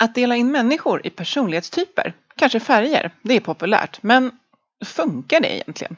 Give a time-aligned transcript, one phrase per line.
[0.00, 4.02] Att dela in människor i personlighetstyper, kanske färger, det är populärt.
[4.02, 4.30] Men
[4.84, 5.96] funkar det egentligen?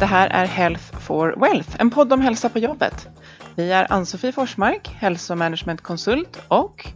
[0.00, 3.08] Det här är Health for Wealth, en podd om hälsa på jobbet.
[3.56, 6.86] Vi är Ann-Sofie Forsmark, hälsomanagementkonsult och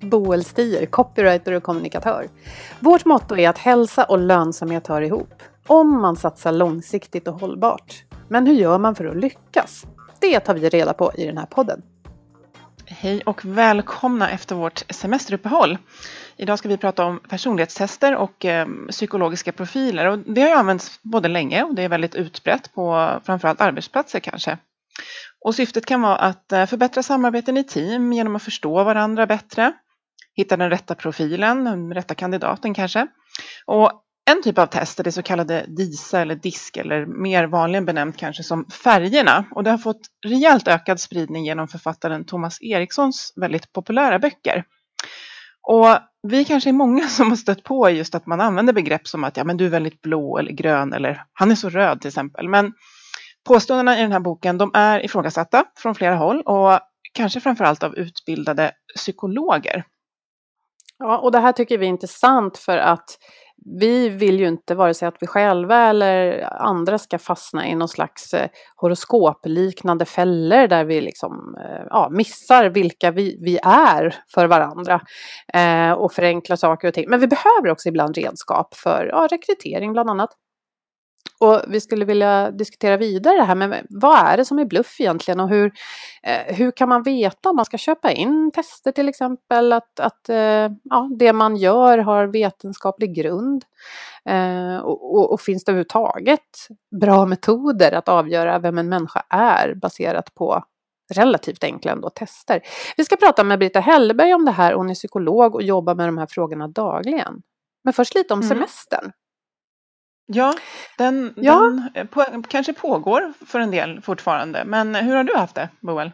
[0.00, 2.28] Boel Stier, copywriter och kommunikatör.
[2.80, 5.42] Vårt motto är att hälsa och lönsamhet hör ihop.
[5.66, 8.04] Om man satsar långsiktigt och hållbart.
[8.28, 9.86] Men hur gör man för att lyckas?
[10.20, 11.82] Det tar vi reda på i den här podden.
[12.86, 15.78] Hej och välkomna efter vårt semesteruppehåll.
[16.36, 20.06] Idag ska vi prata om personlighetstester och eh, psykologiska profiler.
[20.06, 24.20] Och det har ju använts både länge och det är väldigt utbrett på framförallt arbetsplatser
[24.20, 24.58] kanske.
[25.40, 29.72] Och syftet kan vara att eh, förbättra samarbeten i team genom att förstå varandra bättre,
[30.36, 33.06] hitta den rätta profilen, den rätta kandidaten kanske.
[33.66, 37.84] Och en typ av test är det så kallade DISA eller DISK eller mer vanligen
[37.84, 43.32] benämnt kanske som färgerna och det har fått rejält ökad spridning genom författaren Thomas Erikssons
[43.36, 44.64] väldigt populära böcker.
[45.62, 45.86] Och
[46.22, 49.36] vi kanske är många som har stött på just att man använder begrepp som att
[49.36, 52.48] ja, men du är väldigt blå eller grön eller han är så röd till exempel.
[52.48, 52.72] Men
[53.48, 56.80] påståendena i den här boken de är ifrågasatta från flera håll och
[57.12, 59.84] kanske framförallt av utbildade psykologer.
[60.98, 63.18] Ja, och det här tycker vi är intressant för att
[63.80, 67.88] vi vill ju inte vare sig att vi själva eller andra ska fastna i någon
[67.88, 74.46] slags eh, horoskopliknande fällor där vi liksom eh, ja, missar vilka vi, vi är för
[74.46, 75.00] varandra
[75.54, 77.10] eh, och förenklar saker och ting.
[77.10, 80.30] Men vi behöver också ibland redskap för ja, rekrytering bland annat.
[81.40, 85.00] Och vi skulle vilja diskutera vidare det här med vad är det som är bluff
[85.00, 85.72] egentligen och hur,
[86.22, 90.28] eh, hur kan man veta om man ska köpa in tester till exempel att, att
[90.28, 93.64] eh, ja, det man gör har vetenskaplig grund.
[94.24, 96.68] Eh, och, och, och, finns det överhuvudtaget
[97.00, 100.64] bra metoder att avgöra vem en människa är baserat på
[101.14, 102.60] relativt enkla ändå tester.
[102.96, 104.72] Vi ska prata med Britta Hellberg om det här.
[104.72, 107.42] Hon är psykolog och jobbar med de här frågorna dagligen.
[107.84, 108.48] Men först lite om mm.
[108.48, 109.12] semestern.
[110.30, 110.54] Ja,
[110.98, 111.54] den, ja.
[111.54, 114.64] den eh, på, kanske pågår för en del fortfarande.
[114.64, 116.12] Men hur har du haft det, Boel?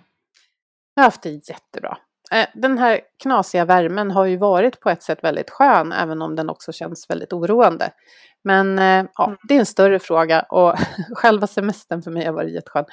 [0.94, 1.98] Jag har haft det jättebra.
[2.32, 6.36] Eh, den här knasiga värmen har ju varit på ett sätt väldigt skön, även om
[6.36, 7.90] den också känns väldigt oroande.
[8.44, 9.38] Men eh, ja, mm.
[9.42, 10.74] det är en större fråga och
[11.14, 12.84] själva semestern för mig har varit jätteskön.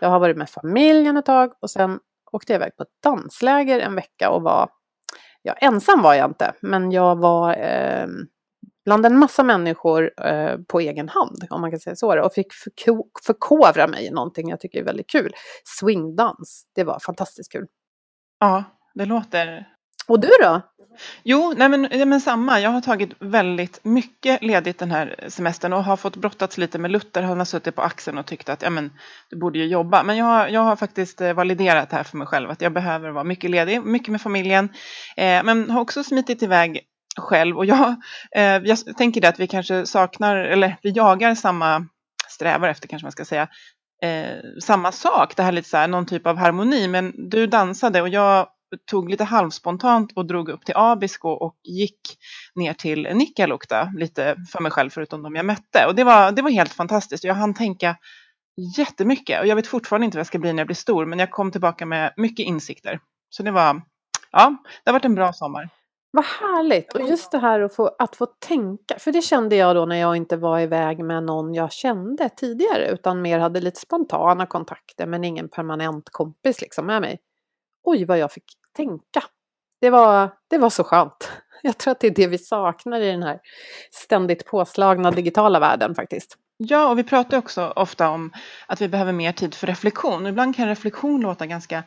[0.00, 1.98] Jag har varit med familjen ett tag och sen
[2.32, 4.68] åkte jag iväg på ett dansläger en vecka och var,
[5.42, 8.06] ja ensam var jag inte, men jag var eh,
[8.88, 12.52] bland en massa människor eh, på egen hand, om man kan säga så, och fick
[12.52, 15.32] förko förkovra mig i någonting jag tycker är väldigt kul.
[15.78, 17.66] Swingdans, det var fantastiskt kul.
[18.40, 18.64] Ja,
[18.94, 19.68] det låter...
[20.08, 20.60] Och du då?
[21.22, 22.60] Jo, nej men, nej men samma.
[22.60, 26.90] Jag har tagit väldigt mycket ledigt den här semestern och har fått brottats lite med
[26.90, 27.22] Luther.
[27.22, 28.90] Han har suttit på axeln och tyckt att ja, men,
[29.30, 30.02] du borde ju jobba.
[30.02, 33.10] Men jag har, jag har faktiskt eh, validerat här för mig själv att jag behöver
[33.10, 34.64] vara mycket ledig, mycket med familjen.
[35.16, 36.88] Eh, men har också smitit iväg
[37.20, 37.96] själv och jag,
[38.36, 41.86] eh, jag tänker det att vi kanske saknar, eller vi jagar samma,
[42.28, 43.48] strävar efter kanske man ska säga,
[44.02, 48.02] eh, samma sak, det här lite så här, någon typ av harmoni, men du dansade
[48.02, 48.48] och jag
[48.90, 52.00] tog lite halvspontant och drog upp till Abisko och gick
[52.54, 55.86] ner till Nikkaluokta lite för mig själv förutom de jag mötte.
[55.86, 57.24] Och det var, det var helt fantastiskt.
[57.24, 57.96] Jag hann tänka
[58.76, 61.18] jättemycket och jag vet fortfarande inte vad jag ska bli när jag blir stor men
[61.18, 63.00] jag kom tillbaka med mycket insikter.
[63.30, 63.82] Så det var,
[64.32, 65.68] ja, det har varit en bra sommar.
[66.10, 66.94] Vad härligt!
[66.94, 69.96] Och just det här att få, att få tänka, för det kände jag då när
[69.96, 75.06] jag inte var iväg med någon jag kände tidigare utan mer hade lite spontana kontakter
[75.06, 77.18] men ingen permanent kompis liksom med mig.
[77.84, 78.44] Oj vad jag fick
[78.76, 79.22] tänka!
[79.80, 81.32] Det var, det var så skönt.
[81.62, 83.40] Jag tror att det är det vi saknar i den här
[83.90, 86.38] ständigt påslagna digitala världen faktiskt.
[86.56, 88.32] Ja, och vi pratar också ofta om
[88.66, 90.26] att vi behöver mer tid för reflektion.
[90.26, 91.82] Ibland kan reflektion låta ganska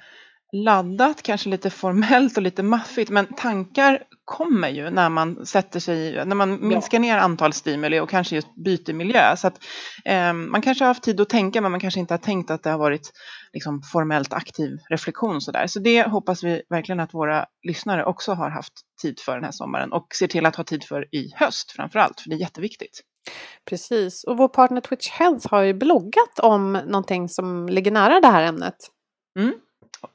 [0.51, 6.25] laddat, kanske lite formellt och lite maffigt, men tankar kommer ju när man sätter sig,
[6.25, 9.35] när man minskar ner antal stimuli och kanske just byter miljö.
[9.35, 9.63] Så att,
[10.05, 12.63] eh, man kanske har haft tid att tänka, men man kanske inte har tänkt att
[12.63, 13.11] det har varit
[13.53, 15.67] liksom, formellt aktiv reflektion sådär.
[15.67, 19.51] Så det hoppas vi verkligen att våra lyssnare också har haft tid för den här
[19.51, 22.39] sommaren och ser till att ha tid för i höst framför allt, för det är
[22.39, 23.01] jätteviktigt.
[23.69, 28.27] Precis, och vår partner Twitch Health har ju bloggat om någonting som ligger nära det
[28.27, 28.75] här ämnet.
[29.39, 29.53] Mm.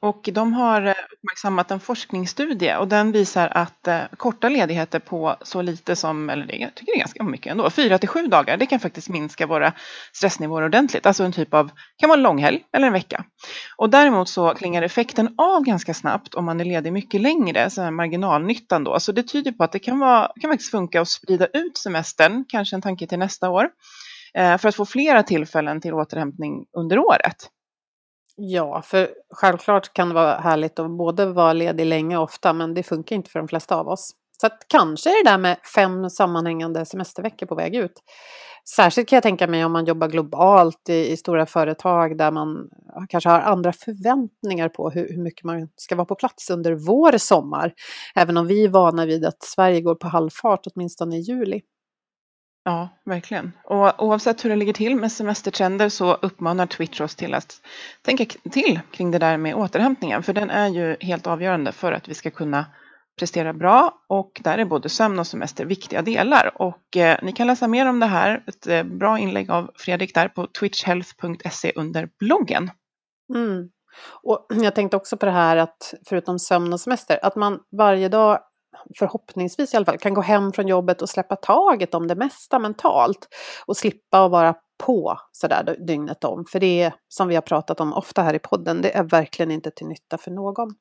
[0.01, 5.37] Och de har eh, uppmärksammat en forskningsstudie och den visar att eh, korta ledigheter på
[5.43, 8.57] så lite som, eller jag tycker det är ganska mycket ändå, fyra till sju dagar,
[8.57, 9.73] det kan faktiskt minska våra
[10.13, 11.07] stressnivåer ordentligt.
[11.07, 13.25] Alltså en typ av, kan vara en långhelg eller en vecka.
[13.77, 17.83] Och däremot så klingar effekten av ganska snabbt om man är ledig mycket längre, så
[17.83, 19.01] här marginalnyttan då.
[19.01, 22.45] Så det tyder på att det kan, vara, kan faktiskt funka att sprida ut semestern,
[22.49, 23.69] kanske en tanke till nästa år,
[24.35, 27.51] eh, för att få flera tillfällen till återhämtning under året.
[28.37, 32.75] Ja, för självklart kan det vara härligt att både vara ledig länge och ofta, men
[32.75, 34.13] det funkar inte för de flesta av oss.
[34.41, 38.03] Så att kanske är det där med fem sammanhängande semesterveckor på väg ut.
[38.77, 42.69] Särskilt kan jag tänka mig om man jobbar globalt i, i stora företag där man
[43.09, 47.19] kanske har andra förväntningar på hur, hur, mycket man ska vara på plats under vår
[47.19, 47.73] sommar.
[48.15, 51.61] Även om vi är vana vid att Sverige går på halvfart åtminstone i juli.
[52.69, 53.53] Ja, verkligen.
[53.65, 57.61] Och oavsett hur det ligger till med semestertrender så uppmanar Twitch oss till att
[58.03, 60.23] tänka till kring det där med återhämtningen.
[60.23, 62.67] För den är ju helt avgörande för att vi ska kunna
[63.19, 66.63] prestera bra och där är både sömn och semester viktiga delar.
[66.63, 70.15] Och eh, ni kan läsa mer om det här, ett eh, bra inlägg av Fredrik
[70.15, 72.71] där på twitchhealth.se under bloggen.
[73.35, 73.69] Mm.
[74.23, 78.09] Och jag tänkte också på det här att förutom sömn och semester, att man varje
[78.09, 78.39] dag
[78.99, 82.59] förhoppningsvis i alla fall, kan gå hem från jobbet och släppa taget om det mesta
[82.59, 83.29] mentalt.
[83.67, 86.45] Och slippa att vara på sådär dygnet om.
[86.53, 89.51] För det är, som vi har pratat om ofta här i podden, det är verkligen
[89.51, 90.75] inte till nytta för någon.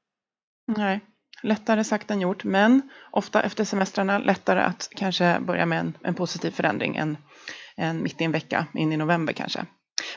[0.78, 1.00] Nej,
[1.44, 6.16] lättare sagt än gjort, men ofta efter semestrarna lättare att kanske börja med en, en
[6.16, 7.18] positiv förändring än,
[7.78, 9.66] än mitt i en vecka, in i november kanske.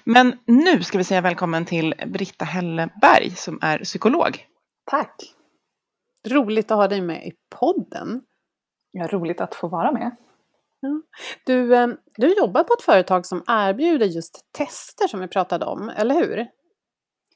[0.05, 4.47] Men nu ska vi säga välkommen till Britta Helleberg som är psykolog.
[4.91, 5.38] Tack!
[6.27, 8.23] Roligt att ha dig med i podden.
[8.91, 10.17] Ja, roligt att få vara med.
[10.81, 11.03] Ja.
[11.47, 15.89] Du, eh, du jobbar på ett företag som erbjuder just tester som vi pratade om,
[15.89, 16.47] eller hur?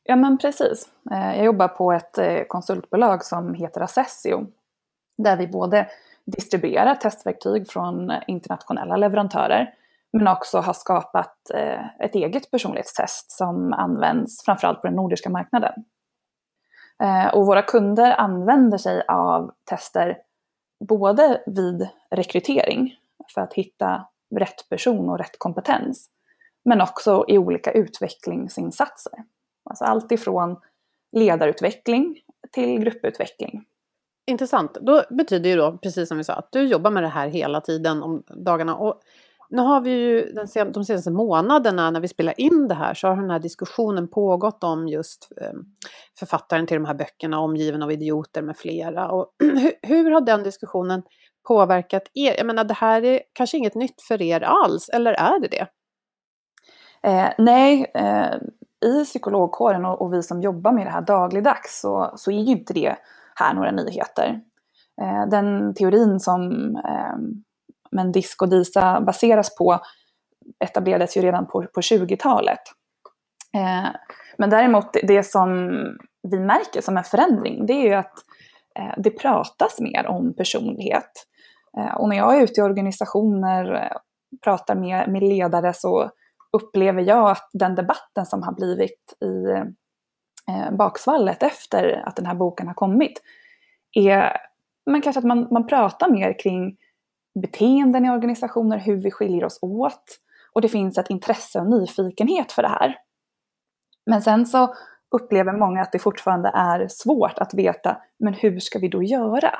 [0.05, 0.88] Ja men precis.
[1.11, 4.46] Eh, jag jobbar på ett eh, konsultbolag som heter Assessio.
[5.19, 5.88] Där vi både
[6.25, 9.75] distribuerar testverktyg från internationella leverantörer
[10.12, 11.50] men också har skapat
[11.99, 15.73] ett eget personlighetstest som används framförallt på den nordiska marknaden.
[17.02, 20.19] Eh, och våra kunder använder sig av tester
[20.88, 22.96] både vid rekrytering
[23.34, 26.08] för att hitta rätt person och rätt kompetens.
[26.65, 29.24] Men också i olika utvecklingsinsatser.
[29.65, 30.56] Alltså allt ifrån
[31.12, 33.65] ledarutveckling till grupputveckling.
[34.26, 34.74] Intressant.
[34.74, 37.60] Då betyder ju då, precis som vi sa, att du jobbar med det här hela
[37.60, 38.76] tiden om dagarna.
[38.76, 39.00] Och
[39.52, 43.08] nu har vi ju den, de senaste månaderna när vi spelar in det här så
[43.08, 45.52] har den här diskussionen pågått om just eh,
[46.18, 49.10] författaren till de här böckerna, Omgiven av idioter med flera.
[49.10, 51.02] Och hur, hur, har den diskussionen
[51.48, 52.34] påverkat er?
[52.38, 55.66] Jag menar, det här är kanske inget nytt för er alls, eller är det det?
[57.02, 58.34] Eh, nej, eh,
[58.84, 62.52] i psykologkåren och, och, vi som jobbar med det här dagligdags så, så är ju
[62.52, 62.96] inte det
[63.34, 64.40] här några nyheter.
[65.02, 67.16] Eh, den teorin som eh,
[67.93, 69.81] men disk och DISA baseras på
[70.65, 72.61] etablerades ju redan på, på 20-talet.
[73.55, 73.91] Eh,
[74.39, 75.70] men däremot det som
[76.22, 78.15] vi märker som en förändring det är ju att
[78.79, 81.27] eh, det pratas mer om personlighet.
[81.79, 86.11] Eh, och när jag är ute i organisationer och pratar med, med ledare så
[86.53, 89.51] upplever jag att den debatten som har blivit i
[90.49, 93.22] eh, baksvallet efter att den här boken har kommit
[93.93, 94.37] är
[94.87, 96.77] men kanske att man, man pratar mer kring
[97.41, 100.19] beteenden i organisationer, hur vi skiljer oss åt.
[100.53, 102.98] Och det finns ett intresse och nyfikenhet för det här.
[104.06, 104.74] Men sen så
[105.10, 109.55] upplever många att det fortfarande är svårt att veta, men hur ska vi då göra?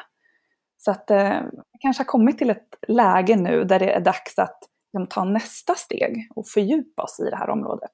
[0.79, 1.41] Så att eh,
[1.73, 4.59] vi kanske har kommit till ett läge nu där det är dags att
[4.93, 7.91] liksom, ta nästa steg och fördjupa oss i det här området.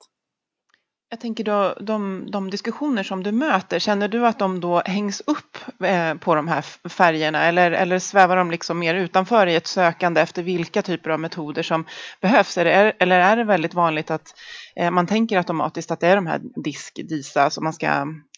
[1.10, 5.22] Jag tänker då, de, de diskussioner som du möter, känner du att de då hängs
[5.26, 9.66] upp eh, på de här färgerna eller, eller svävar de liksom mer utanför i ett
[9.66, 11.84] sökande efter vilka typer av metoder som
[12.20, 12.58] behövs?
[12.58, 14.34] Eller, eller är det väldigt vanligt att
[14.76, 17.88] eh, man tänker automatiskt att det är de här disk, DISA som man ska,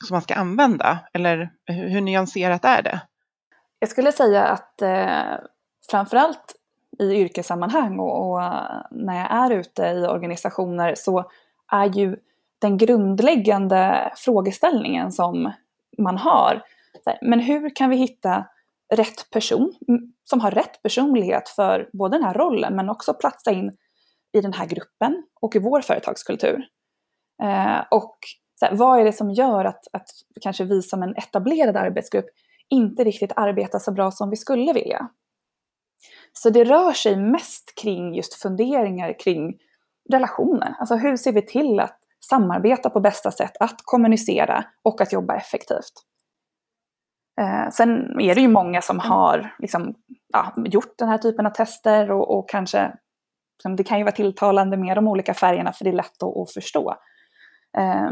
[0.06, 0.98] som man ska använda?
[1.12, 3.00] Eller hur, hur nyanserat är det?
[3.78, 5.34] Jag skulle säga att eh,
[5.90, 6.54] framförallt
[6.98, 8.42] i yrkessammanhang och, och
[8.90, 11.30] när jag är ute i organisationer så
[11.72, 12.16] är ju
[12.60, 15.52] den grundläggande frågeställningen som
[15.98, 16.62] man har.
[17.20, 18.44] Men hur kan vi hitta
[18.94, 19.74] rätt person
[20.24, 23.76] som har rätt personlighet för både den här rollen men också platsa in
[24.32, 26.66] i den här gruppen och i vår företagskultur.
[27.42, 28.18] Eh, och
[28.60, 30.08] här, vad är det som gör att, att
[30.40, 32.26] kanske vi som en etablerad arbetsgrupp
[32.68, 35.08] inte riktigt arbetar så bra som vi skulle vilja?
[36.32, 39.58] Så det rör sig mest kring just funderingar kring
[40.10, 40.74] relationer.
[40.78, 45.36] Alltså hur ser vi till att samarbeta på bästa sätt, att kommunicera och att jobba
[45.36, 45.92] effektivt.
[47.40, 49.94] Eh, sen är det ju många som har liksom,
[50.32, 52.92] ja, gjort den här typen av tester och, och kanske
[53.58, 56.36] liksom, det kan ju vara tilltalande med de olika färgerna för det är lätt att,
[56.36, 56.94] att förstå.
[57.78, 58.10] Eh,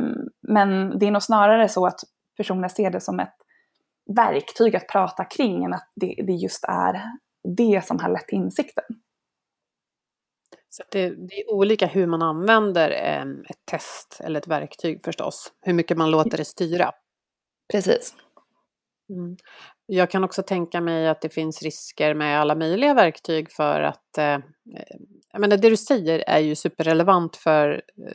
[0.48, 2.00] men det är nog snarare så att
[2.36, 3.34] personer ser det som ett
[4.16, 7.02] verktyg att prata kring än att det, det just är
[7.56, 8.84] det som har lett till insikten.
[10.78, 15.52] Så det, det, är olika hur man använder eh, ett test eller ett verktyg förstås.
[15.60, 16.92] Hur mycket man låter det styra.
[17.72, 18.14] Precis.
[19.10, 19.36] Mm.
[19.86, 24.18] Jag kan också tänka mig att det finns risker med alla möjliga verktyg för att
[24.18, 24.38] eh,
[25.32, 28.12] jag menar, det du säger är ju superrelevant för eh,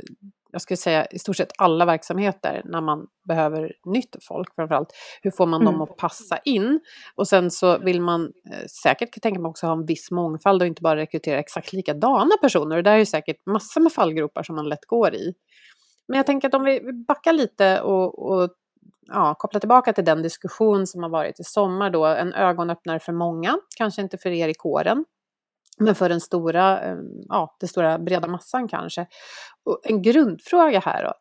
[0.54, 4.90] jag skulle säga i stort sett alla verksamheter när man behöver nytt folk framförallt.
[5.22, 5.74] Hur får man mm.
[5.74, 6.80] dem att passa in?
[7.16, 10.68] Och sen så vill man eh, säkert tänka mig också ha en viss mångfald och
[10.68, 12.78] inte bara rekrytera exakt likadana personer.
[12.78, 15.34] Och där är ju säkert massor med fallgropar som man lätt går i.
[16.08, 18.50] Men jag tänker att om vi backar lite och, och
[19.08, 23.14] ja, kopplar tillbaka till den diskussion som har varit i sommar då, en ögonöppnare för
[23.14, 25.06] många, kanske inte för er i kåren,
[25.84, 26.98] men för den stora, eh,
[27.30, 29.08] ja, den stora breda massan kanske.
[29.64, 31.14] Och en grundfråga här då.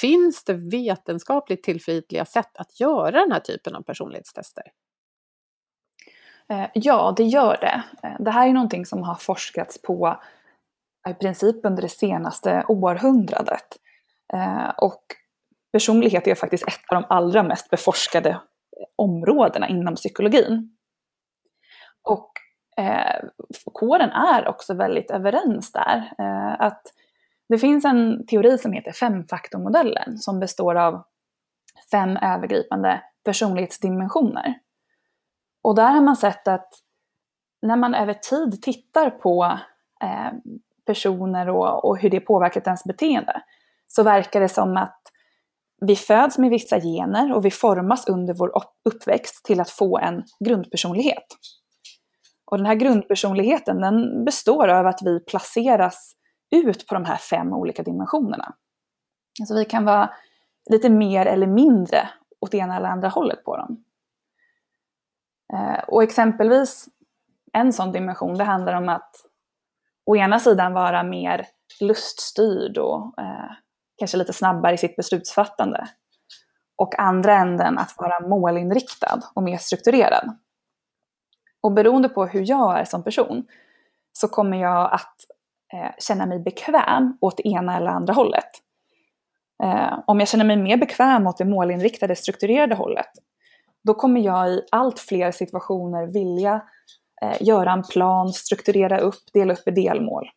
[0.00, 4.64] Finns det vetenskapligt tillförlitliga sätt att göra den här typen av personlighetstester?
[6.48, 7.82] Eh, ja, det gör det.
[8.08, 10.20] Eh, det här är någonting som har forskats på
[11.08, 13.76] i princip under det senaste århundradet.
[14.76, 15.02] Och
[15.72, 18.40] personlighet är faktiskt ett av de allra mest beforskade
[18.96, 20.76] områdena inom psykologin.
[22.76, 23.28] Eh,
[23.72, 26.12] kåren är också väldigt överens där.
[26.18, 26.82] Eh, att
[27.48, 31.04] det finns en teori som heter femfaktormodellen som består av
[31.90, 34.54] fem övergripande personlighetsdimensioner.
[35.62, 36.68] Och där har man sett att
[37.62, 39.58] när man över tid tittar på
[40.02, 40.32] eh,
[40.86, 43.42] personer och, och hur det påverkat ens beteende
[43.86, 45.00] så verkar det som att
[45.80, 48.52] vi föds med vissa gener och vi formas under vår
[48.84, 51.26] uppväxt till att få en grundpersonlighet.
[52.46, 56.14] Och den här grundpersonligheten den består av att vi placeras
[56.50, 58.54] ut på de här fem olika dimensionerna.
[59.40, 60.10] Alltså vi kan vara
[60.70, 62.08] lite mer eller mindre
[62.40, 63.84] åt ena eller andra hållet på dem.
[65.52, 66.88] Eh, och exempelvis
[67.52, 69.16] en sån dimension det handlar om att
[70.06, 71.46] å ena sidan vara mer
[71.80, 73.52] luststyrd och eh,
[73.98, 75.88] kanske lite snabbare i sitt beslutsfattande.
[76.76, 80.38] Och andra änden att vara målinriktad och mer strukturerad.
[81.64, 83.46] Och beroende på hur jag är som person
[84.12, 85.16] så kommer jag att
[85.72, 88.50] eh, känna mig bekväm åt det ena eller andra hållet.
[89.62, 93.10] Eh, om jag känner mig mer bekväm åt det målinriktade, strukturerade hållet,
[93.84, 96.62] då kommer jag i allt fler situationer vilja
[97.22, 100.30] eh, göra en plan, strukturera upp, dela upp i delmål.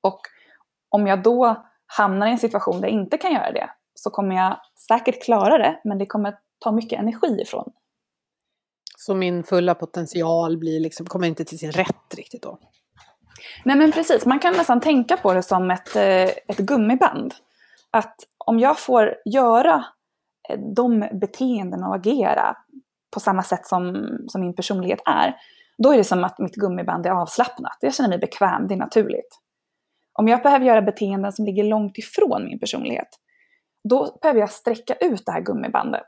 [0.00, 0.20] Och
[0.88, 4.36] om jag då hamnar i en situation där jag inte kan göra det, så kommer
[4.36, 4.56] jag
[4.88, 7.72] säkert klara det, men det kommer ta mycket energi ifrån
[9.06, 12.58] så min fulla potential blir liksom, kommer inte till sin rätt riktigt då?
[13.64, 17.34] Nej men precis, man kan nästan tänka på det som ett, eh, ett gummiband.
[17.90, 19.84] Att om jag får göra
[20.48, 22.56] eh, de beteenden och agera
[23.14, 25.36] på samma sätt som, som min personlighet är,
[25.78, 27.78] då är det som att mitt gummiband är avslappnat.
[27.80, 29.38] Jag känner mig bekväm, det är naturligt.
[30.12, 33.08] Om jag behöver göra beteenden som ligger långt ifrån min personlighet,
[33.88, 36.06] då behöver jag sträcka ut det här gummibandet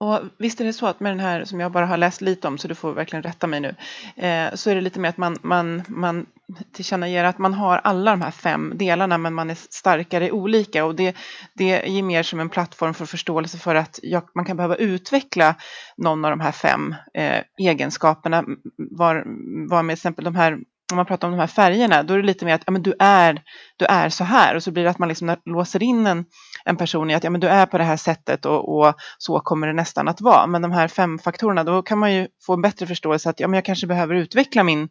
[0.00, 2.48] och visst är det så att med den här som jag bara har läst lite
[2.48, 3.74] om, så du får verkligen rätta mig nu,
[4.16, 6.26] eh, så är det lite mer att man, man, man
[6.72, 10.84] tillkännager att man har alla de här fem delarna men man är starkare i olika
[10.84, 11.16] och det,
[11.54, 15.54] det ger mer som en plattform för förståelse för att jag, man kan behöva utveckla
[15.96, 18.44] någon av de här fem eh, egenskaperna.
[18.90, 19.24] Var,
[19.70, 20.58] var med exempel de här
[20.92, 22.82] om man pratar om de här färgerna, då är det lite mer att ja, men
[22.82, 23.42] du, är,
[23.76, 26.24] du är så här och så blir det att man liksom låser in en,
[26.64, 29.40] en person i att ja, men du är på det här sättet och, och, så
[29.40, 30.46] kommer det nästan att vara.
[30.46, 33.48] Men de här fem faktorerna, då kan man ju få en bättre förståelse att ja,
[33.48, 34.88] men jag kanske behöver utveckla min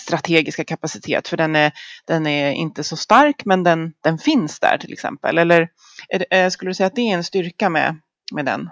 [0.00, 1.72] strategiska kapacitet för den är,
[2.06, 5.38] den är inte så stark men den, den finns där till exempel.
[5.38, 5.68] Eller
[6.08, 7.96] är, eh, skulle du säga att det är en styrka med,
[8.32, 8.70] med den?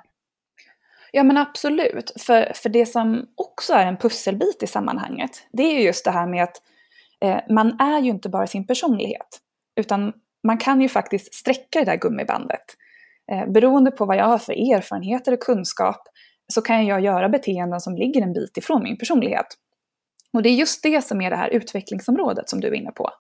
[1.15, 5.81] Ja men absolut, för, för det som också är en pusselbit i sammanhanget, det är
[5.81, 6.57] just det här med att
[7.21, 9.41] eh, man är ju inte bara sin personlighet,
[9.77, 10.13] utan
[10.47, 12.65] man kan ju faktiskt sträcka det där gummibandet.
[13.33, 16.09] Eh, beroende på vad jag har för erfarenheter och kunskap
[16.53, 19.47] så kan jag göra beteenden som ligger en bit ifrån min personlighet.
[20.33, 23.11] Och det är just det som är det här utvecklingsområdet som du är inne på.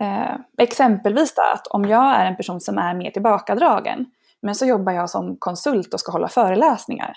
[0.00, 4.06] Eh, exempelvis då, att om jag är en person som är mer tillbakadragen,
[4.42, 7.12] men så jobbar jag som konsult och ska hålla föreläsningar.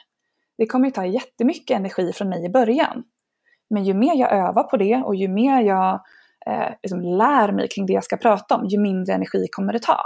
[0.58, 3.04] Det kommer ju ta jättemycket energi från mig i början.
[3.70, 5.94] Men ju mer jag övar på det och ju mer jag
[6.46, 9.80] eh, liksom lär mig kring det jag ska prata om, ju mindre energi kommer det
[9.80, 10.06] ta.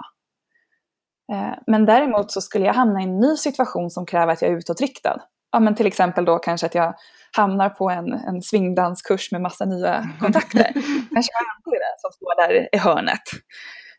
[1.33, 4.51] Eh, men däremot så skulle jag hamna i en ny situation som kräver att jag
[4.51, 5.21] är utåtriktad.
[5.51, 6.93] Ja, men till exempel då kanske att jag
[7.31, 10.63] hamnar på en, en swingdanskurs med massa nya kontakter.
[11.13, 13.21] kanske jag är den som står där i hörnet.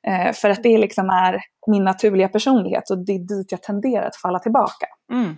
[0.09, 4.07] Eh, för att det liksom är min naturliga personlighet och det är dit jag tenderar
[4.07, 4.87] att falla tillbaka.
[5.13, 5.37] Mm.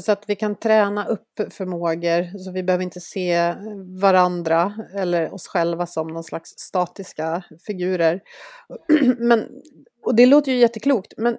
[0.00, 3.54] Så att vi kan träna upp förmågor så vi behöver inte se
[4.00, 8.20] varandra eller oss själva som någon slags statiska figurer.
[9.18, 9.48] Men,
[10.06, 11.36] och det låter ju jätteklokt, men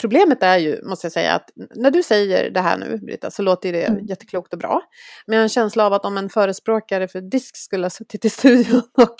[0.00, 3.42] problemet är ju, måste jag säga, att när du säger det här nu, Britta, så
[3.42, 4.06] låter det mm.
[4.06, 4.82] jätteklokt och bra.
[5.26, 8.24] Men jag har en känsla av att om en förespråkare för disk skulle ha suttit
[8.24, 9.16] i studion och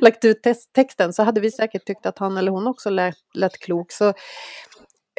[0.00, 0.42] lagt ut
[0.74, 3.92] texten så hade vi säkert tyckt att han eller hon också lät, lät klok.
[3.92, 4.12] Så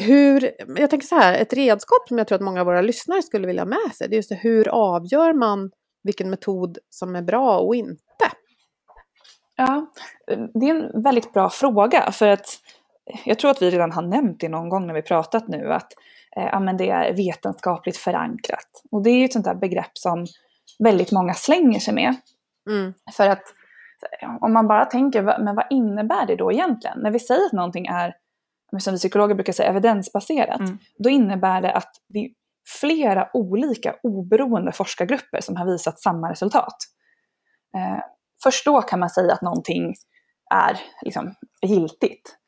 [0.01, 3.21] hur, jag tänker så här, ett redskap som jag tror att många av våra lyssnare
[3.21, 5.71] skulle vilja ha med sig, det är just det, hur avgör man
[6.03, 7.99] vilken metod som är bra och inte?
[9.55, 9.91] Ja,
[10.53, 12.59] det är en väldigt bra fråga för att
[13.25, 15.93] jag tror att vi redan har nämnt det någon gång när vi pratat nu att
[16.37, 18.83] eh, ja, men det är vetenskapligt förankrat.
[18.91, 20.25] Och det är ju ett sånt där begrepp som
[20.83, 22.15] väldigt många slänger sig med.
[22.69, 22.93] Mm.
[23.13, 23.43] För att
[24.41, 26.99] om man bara tänker, men vad innebär det då egentligen?
[26.99, 28.15] När vi säger att någonting är
[28.77, 30.77] som vi psykologer brukar säga, evidensbaserat, mm.
[30.97, 32.29] då innebär det att det är
[32.79, 36.75] flera olika oberoende forskargrupper som har visat samma resultat.
[37.75, 38.03] Eh,
[38.43, 39.93] först då kan man säga att någonting
[40.51, 42.38] är liksom, giltigt.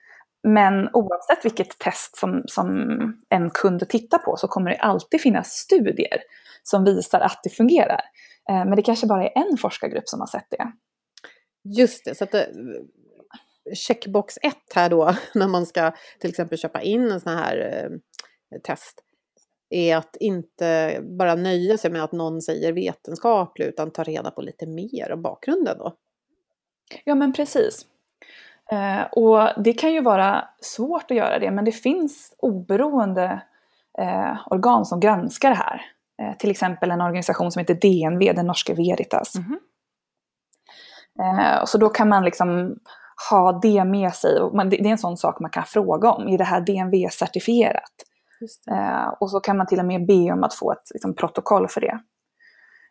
[0.43, 2.67] Men oavsett vilket test som, som
[3.29, 6.21] en kund tittar på så kommer det alltid finnas studier
[6.63, 8.01] som visar att det fungerar.
[8.49, 10.71] Eh, men det kanske bara är en forskargrupp som har sett det.
[11.63, 12.49] Just det, så att det,
[13.73, 18.59] checkbox 1 här då, när man ska till exempel köpa in en sån här eh,
[18.59, 19.03] test,
[19.69, 24.41] är att inte bara nöja sig med att någon säger vetenskaplig utan ta reda på
[24.41, 25.95] lite mer om bakgrunden då.
[27.03, 27.85] Ja men precis.
[28.71, 33.41] Eh, och det kan ju vara svårt att göra det men det finns oberoende
[33.97, 35.81] eh, organ som granskar det här.
[36.21, 39.35] Eh, till exempel en organisation som heter DNV, den norske Veritas.
[39.35, 39.59] Mm
[41.17, 41.65] -hmm.
[41.65, 42.75] så då kan man liksom
[43.29, 44.39] ha det med sig.
[44.39, 46.27] Och det är en sån sak man kan fråga om.
[46.27, 47.91] Är det här DNV-certifierat?
[48.71, 51.67] Eh, och så kan man till och med be om att få ett liksom, protokoll
[51.67, 51.99] för det.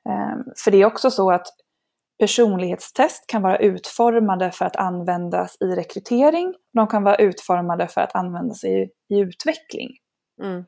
[0.09, 1.47] Eh, för det är också så att
[2.21, 6.55] personlighetstest kan vara utformade för att användas i rekrytering.
[6.73, 9.89] De kan vara utformade för att användas i, i utveckling.
[10.43, 10.65] Mm.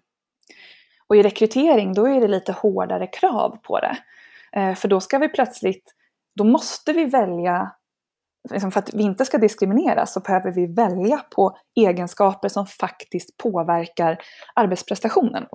[1.06, 3.96] Och i rekrytering då är det lite hårdare krav på det.
[4.56, 5.94] Eh, för då ska vi plötsligt,
[6.38, 7.72] då måste vi välja
[8.50, 13.36] liksom för att vi inte ska diskrimineras så behöver vi välja på egenskaper som faktiskt
[13.36, 14.18] påverkar
[14.54, 15.46] arbetsprestationen.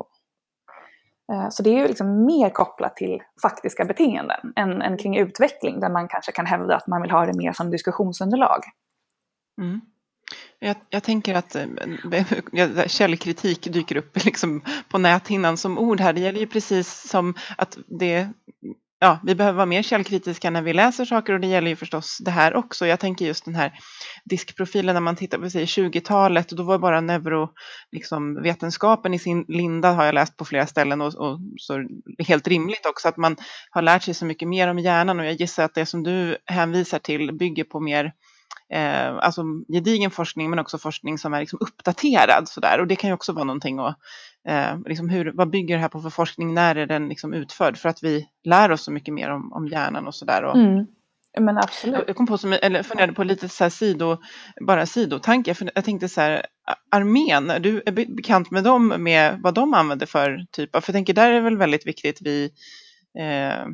[1.31, 5.79] Eh, så det är ju liksom mer kopplat till faktiska beteenden än, än kring utveckling
[5.79, 8.63] där man kanske kan hävda att man vill ha det mer som diskussionsunderlag.
[9.61, 9.81] Mm.
[10.59, 16.13] Jag, jag, tänker att eh, källkritik dyker upp liksom på näthinnan som ord här.
[16.13, 18.29] Det gäller ju precis som att det
[18.99, 22.17] ja, vi behöver vara mer källkritiska när vi läser saker och det gäller ju förstås
[22.21, 22.87] det här också.
[22.87, 23.73] Jag tänker just den här
[24.25, 29.91] diskprofilen när man tittar på 20-talet och då var bara neurovetenskapen liksom, i sin linda
[29.91, 31.87] har jag läst på flera ställen och, och så
[32.27, 33.35] helt rimligt också att man
[33.71, 36.37] har lärt sig så mycket mer om hjärnan och jag gissar att det som du
[36.45, 38.13] hänvisar till bygger på mer
[38.73, 43.09] eh, alltså gedigen forskning men också forskning som är liksom uppdaterad sådär och det kan
[43.09, 43.97] ju också vara någonting att
[44.47, 46.53] Eh, liksom hur, vad bygger det här på för forskning?
[46.53, 47.77] När är den liksom utförd?
[47.77, 50.43] För att vi lär oss så mycket mer om, om hjärnan och sådär.
[50.55, 50.85] Mm.
[51.39, 52.03] Men absolut.
[52.07, 54.17] Jag kom på som, eller funderade på lite så här sido,
[54.61, 55.55] bara sidotanke.
[55.75, 56.45] Jag tänkte så här,
[56.91, 60.95] armén, du är bekant med dem, med vad de använder för typ av, för jag
[60.95, 62.51] tänker där är det väl väldigt viktigt vi
[63.19, 63.65] eh,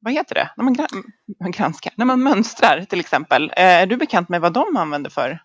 [0.00, 0.76] vad heter det, när man,
[1.40, 3.52] man granskar, när man mönstrar till exempel.
[3.56, 5.42] Eh, är du bekant med vad de använder för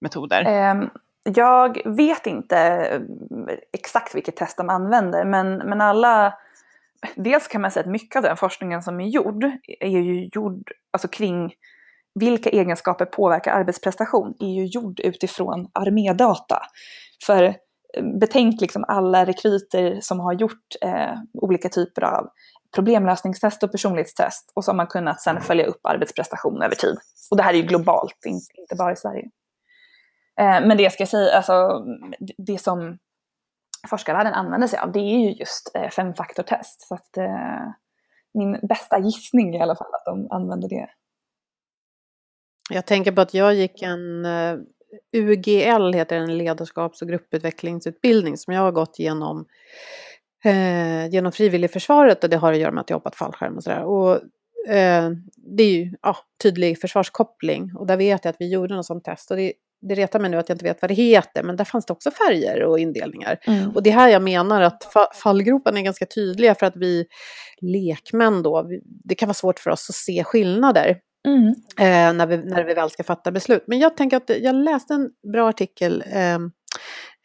[0.00, 0.42] metoder?
[0.42, 0.88] Eh,
[1.24, 6.34] jag vet inte mm, exakt vilket test de använder, men, men alla
[7.14, 9.44] Dels kan man säga att mycket av den forskningen som är gjord
[9.80, 11.54] är ju gjord alltså kring
[12.14, 16.62] vilka egenskaper påverkar arbetsprestation är ju gjord utifrån armédata.
[17.26, 17.42] För
[17.98, 22.28] mm, betänk liksom alla rekryter som har gjort eh, olika typer av
[22.74, 26.96] problemlösningstest och personlighetstest och så har man kunnat sedan följa upp arbetsprestation över tid.
[27.30, 29.28] Och det här är ju globalt, inte bara i Sverige.
[30.42, 31.84] Eh, men det ska jag säga, alltså
[32.38, 32.98] det som
[33.88, 36.88] forskarvärlden använder sig av det är ju just eh, femfaktortest.
[36.88, 37.70] Så att eh,
[38.34, 40.88] min bästa gissning är i alla fall att de använder det.
[42.70, 44.58] Jag tänker på att jag gick en eh,
[45.12, 49.46] UGL heter en ledarskaps och grupputvecklingsutbildning som jag har gått genom
[50.44, 53.84] eh, genom frivilligförsvaret och det har att göra med att jag hoppat fallskärm och sådär.
[53.84, 54.14] Och
[54.68, 58.86] eh, det är ju ja, tydlig försvarskoppling och där vet jag att vi gjorde något
[58.86, 59.52] sånt test och det,
[59.82, 61.92] det retar mig nu att jag inte vet vad det heter men där fanns det
[61.92, 63.38] också färger och indelningar.
[63.46, 63.70] Mm.
[63.70, 67.06] Och det är här jag menar att fallgroparna är ganska tydliga för att vi
[67.60, 68.68] lekmän då,
[69.04, 70.98] det kan vara svårt för oss att se skillnader.
[71.28, 71.46] Mm.
[71.78, 73.64] Eh, när, vi, när vi väl ska fatta beslut.
[73.66, 76.34] Men jag tänker att jag läste en bra artikel eh,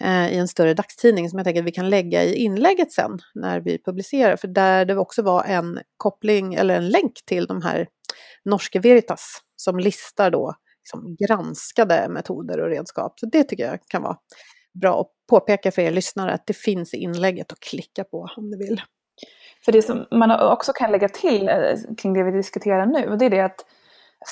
[0.03, 3.19] eh, i en större dagstidning som jag tänker att vi kan lägga i inlägget sen
[3.35, 4.35] när vi publicerar.
[4.35, 7.87] För där det också var en koppling eller en länk till de här
[8.45, 10.55] norske Veritas som listar då
[10.87, 13.19] liksom, granskade metoder och redskap.
[13.19, 14.17] Så det tycker jag kan vara
[14.81, 18.49] bra att påpeka för er lyssnare att det finns i inlägget att klicka på om
[18.49, 18.81] ni vill.
[19.65, 21.55] För det som man också kan lägga till eh,
[21.97, 23.65] kring det vi diskuterar nu, det är det att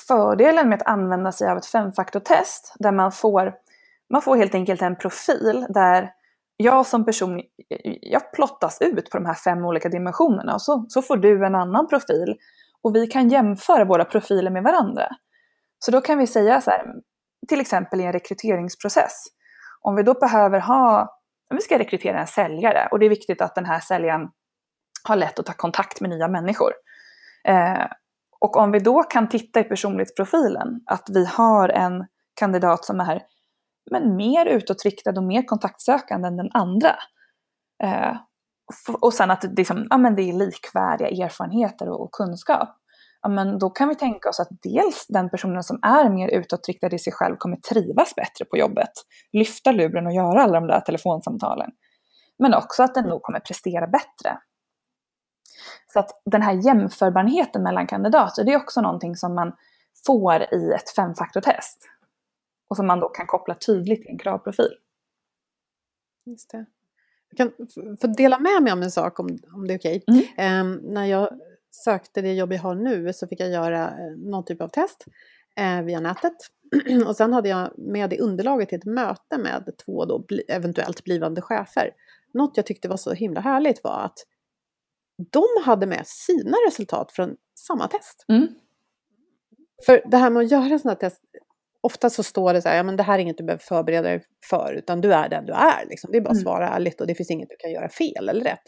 [0.08, 3.54] fördelen med att använda sig av ett femfaktortest där man får
[4.10, 6.12] man får helt enkelt en profil där
[6.58, 7.42] jag som person,
[8.02, 11.56] jag plottas ut på de här fem olika dimensionerna och så, så får du en
[11.56, 12.36] annan profil
[12.82, 15.08] och vi kan jämföra våra profiler med varandra.
[15.86, 16.86] Så då kan vi säga så här,
[17.48, 19.24] till exempel i en rekryteringsprocess,
[19.82, 21.02] om vi då behöver ha,
[21.50, 24.30] om vi ska rekrytera en säljare och det är viktigt att den här säljaren
[25.08, 26.72] har lätt att ta kontakt med nya människor.
[27.48, 27.86] Eh,
[28.40, 32.06] och om vi då kan titta i personlighetsprofilen, att vi har en
[32.40, 33.22] kandidat som är
[33.92, 36.96] men mer utåtriktad och mer kontaktsökande än den andra.
[37.84, 38.16] Eh,
[39.02, 42.70] och sen att det, liksom, ja, men det är likvärdiga erfarenheter och, och kunskap.
[43.26, 46.96] Ja, men då kan vi tänka oss att dels den personen som är mer utåtriktad
[46.96, 48.92] i sig själv kommer trivas bättre på jobbet,
[49.34, 51.72] lyfta luren och göra alla de där telefonsamtalen.
[52.40, 54.40] Men också att den nog kommer prestera bättre.
[55.94, 59.56] Så att den här jämförbarheten mellan kandidater, det är också någonting som man
[60.06, 61.90] får i ett femfaktortest
[62.68, 64.74] och som man då kan koppla tydligt till en kravprofil.
[66.26, 66.66] Just det.
[67.30, 67.68] Jag kan
[68.02, 70.04] få dela med mig om en sak om, om det är okej.
[70.08, 70.28] Okay.
[70.38, 70.68] Mm.
[70.68, 71.30] Um, när jag
[71.84, 75.06] sökte det jobb jag har nu så fick jag göra uh, någon typ av test
[75.60, 76.36] uh, via nätet.
[77.08, 81.04] och sen hade jag med det underlaget till ett möte med två då bli, eventuellt
[81.04, 81.92] blivande chefer.
[82.34, 84.18] Något jag tyckte var så himla härligt var att
[85.32, 88.26] de hade med sina resultat från samma test.
[88.28, 88.48] Mm.
[89.86, 91.22] För det här med att göra sådana test,
[91.86, 94.10] ofta så står det så här, ja men det här är inget du behöver förbereda
[94.10, 95.86] dig för, utan du är den du är.
[95.90, 96.12] Liksom.
[96.12, 96.44] Det är bara att mm.
[96.44, 96.76] svara mm.
[96.76, 98.64] ärligt och det finns inget du kan göra fel eller rätt.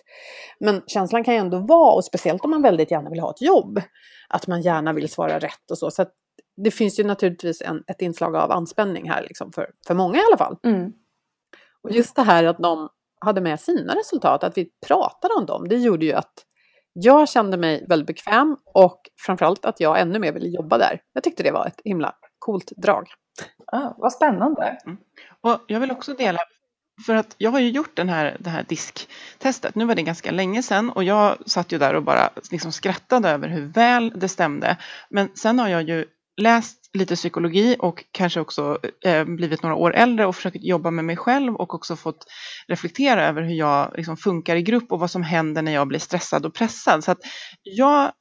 [0.60, 3.41] Men känslan kan ju ändå vara, och speciellt om man väldigt gärna vill ha ett
[3.41, 3.82] jobb,
[4.30, 5.91] att man gärna vill svara rätt och så.
[5.91, 6.06] Så
[6.63, 10.23] det finns ju naturligtvis en, ett inslag av anspänning här, liksom, för, för många i
[10.27, 10.58] alla fall.
[10.63, 10.93] Mm.
[11.84, 15.67] Och just det här att de hade med sina resultat, att vi pratade om dem,
[15.67, 16.34] det gjorde ju att
[16.93, 21.01] jag kände mig väldigt bekväm och framförallt att jag ännu mer ville jobba där.
[21.13, 22.15] Jag tyckte det var ett himla
[22.47, 23.07] coolt drag.
[23.71, 24.77] Ah, vad spännande.
[24.86, 24.97] Mm.
[25.41, 26.39] Och jag vill också dela,
[27.05, 30.31] för att jag har ju gjort den här, det här disktestet, nu var det ganska
[30.31, 34.27] länge sedan och jag satt ju där och bara liksom skrattade över hur väl det
[34.27, 34.77] stämde.
[35.10, 36.05] Men sen har jag ju
[36.38, 41.06] läst lite psykologi och kanske också eh, blivit några år äldre och försökt jobba med
[41.06, 42.26] mig själv och också fått
[42.67, 46.00] reflektera över hur jag liksom funkar i grupp och vad som händer när jag blir
[46.00, 47.04] stressad och pressad.
[47.04, 47.19] Så att
[47.63, 48.12] jag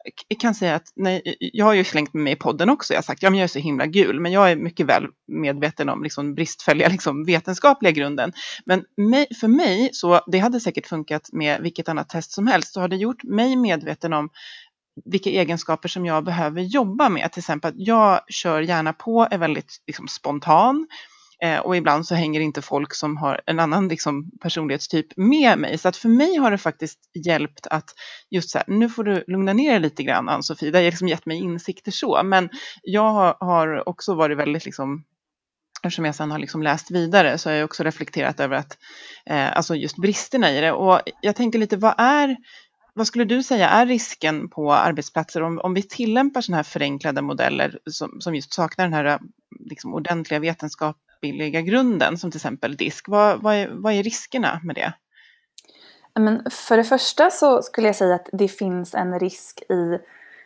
[0.41, 3.03] kan säga att nej, jag har ju slängt med mig i podden också, jag har
[3.03, 6.03] sagt ja men jag är så himla gul, men jag är mycket väl medveten om
[6.03, 8.33] liksom bristfälliga liksom vetenskapliga grunden.
[8.65, 12.73] Men mig, för mig, så det hade säkert funkat med vilket annat test som helst,
[12.73, 14.29] så har det gjort mig medveten om
[15.05, 17.33] vilka egenskaper som jag behöver jobba med.
[17.33, 20.87] Till exempel att jag kör gärna på, är väldigt liksom, spontan.
[21.43, 25.79] Eh, och ibland så hänger inte folk som har en annan liksom, personlighetstyp med mig.
[25.79, 27.91] Så att för mig har det faktiskt hjälpt att
[28.31, 30.71] just så här, nu får du lugna ner dig lite grann Ann-Sofie.
[30.71, 32.23] Det har liksom gett mig insikter så.
[32.25, 32.49] Men
[32.83, 35.05] jag har, har också varit väldigt liksom,
[35.83, 38.79] eftersom jag sen har liksom läst vidare så har jag också reflekterat över att,
[39.27, 40.73] eh, alltså just bristerna i det.
[40.73, 42.37] Och jag tänker lite, vad är
[42.97, 47.23] vad skulle du säga är risken på arbetsplatser om, om vi tillämpar sådana här förenklade
[47.23, 49.21] modeller som, som just saknar den här
[49.61, 53.09] liksom, ordentliga vetenskapliga grunden som till exempel DISK?
[53.09, 54.93] Vad, vad, är, vad är riskerna med det?
[56.21, 59.99] Men för det första så skulle jag säga att det finns en risk i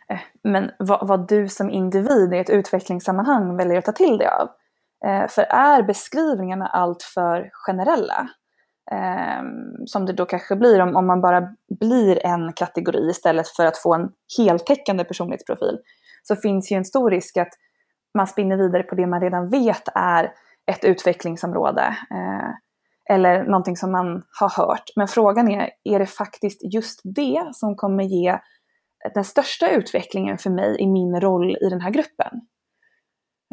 [0.09, 4.27] eh, men vad, vad, du som individ i ett utvecklingssammanhang väljer att ta till dig
[4.27, 4.49] av.
[5.05, 8.29] Eh, för är beskrivningarna alltför generella
[8.91, 13.65] Ehm, som det då kanske blir om, om man bara blir en kategori istället för
[13.65, 15.79] att få en heltäckande personlighetsprofil,
[16.23, 17.53] så finns ju en stor risk att
[18.17, 20.31] man spinner vidare på det man redan vet är
[20.71, 21.97] ett utvecklingsområde.
[22.11, 22.49] Eh,
[23.15, 24.83] eller någonting som man har hört.
[24.95, 28.39] Men frågan är, är det faktiskt just det som kommer ge
[29.13, 32.41] den största utvecklingen för mig i min roll i den här gruppen?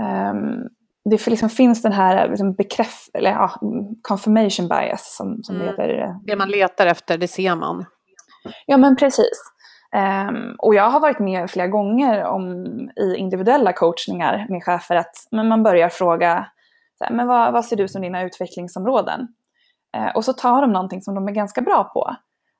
[0.03, 0.69] Um,
[1.11, 3.61] det liksom finns den här liksom bekräft, eller, ja,
[4.03, 5.67] confirmation bias som, som mm.
[5.67, 6.15] heter.
[6.27, 7.85] Det man letar efter, det ser man.
[8.67, 9.53] Ja men precis.
[9.97, 12.65] Um, och jag har varit med flera gånger om,
[12.97, 16.47] i individuella coachningar med chefer att men man börjar fråga
[17.01, 19.21] här, men vad, vad ser du som dina utvecklingsområden?
[19.97, 22.17] Uh, och så tar de någonting som de är ganska bra på.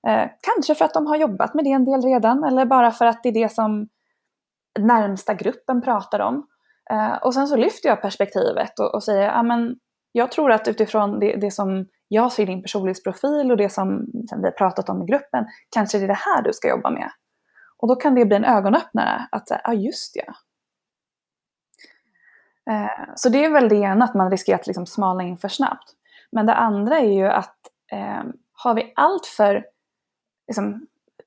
[0.09, 3.07] Uh, kanske för att de har jobbat med det en del redan eller bara för
[3.07, 3.89] att det är det som
[4.79, 6.47] närmsta gruppen pratar om.
[6.91, 9.77] Eh, och sen så lyfter jag perspektivet och, och säger, ja men
[10.13, 14.07] jag tror att utifrån det, det, som jag ser i din personlighetsprofil och det som,
[14.13, 17.11] vi har pratat om i gruppen, kanske det är det här du ska jobba med.
[17.77, 20.35] Och då kan det bli en ögonöppnare att säga, ja just ja.
[22.73, 25.49] Eh, så det är väl det ena, att man riskerar att liksom smalna in för
[25.49, 25.95] snabbt.
[26.33, 27.57] Men det andra är ju att
[27.93, 28.23] eh,
[28.53, 29.65] har vi allt för
[30.49, 30.87] liksom,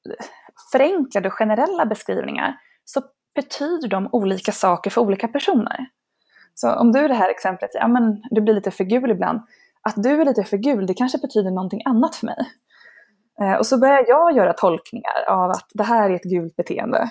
[0.09, 0.25] eh,
[0.71, 3.01] förenklade och generella beskrivningar så
[3.35, 5.85] betyder de olika saker för olika personer.
[6.53, 9.41] Så om du i det här exemplet, ja men du blir lite för gul ibland.
[9.81, 12.37] Att du är lite för gul, det kanske betyder någonting annat för mig.
[13.41, 17.09] Eh, och så börjar jag göra tolkningar av att det här är ett gult beteende.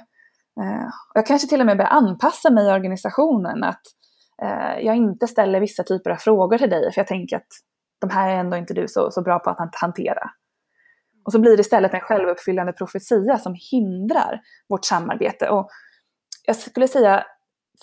[0.61, 3.65] Eh, jag kanske till och med börjar anpassa mig i organisationen.
[3.65, 3.83] Att
[4.43, 7.49] eh, jag inte ställer vissa typer av frågor till dig för jag tänker att
[8.01, 10.31] de här är ändå inte du så, så bra på att hantera.
[11.25, 15.49] Och så blir det istället en självuppfyllande profetia som hindrar vårt samarbete.
[15.49, 15.71] Och
[16.51, 17.27] jag skulle säga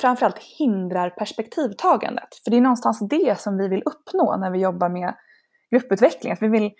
[0.01, 2.27] framförallt hindrar perspektivtagandet.
[2.43, 5.15] För det är någonstans det som vi vill uppnå när vi jobbar med
[5.71, 6.33] grupputveckling.
[6.33, 6.71] Att vi vill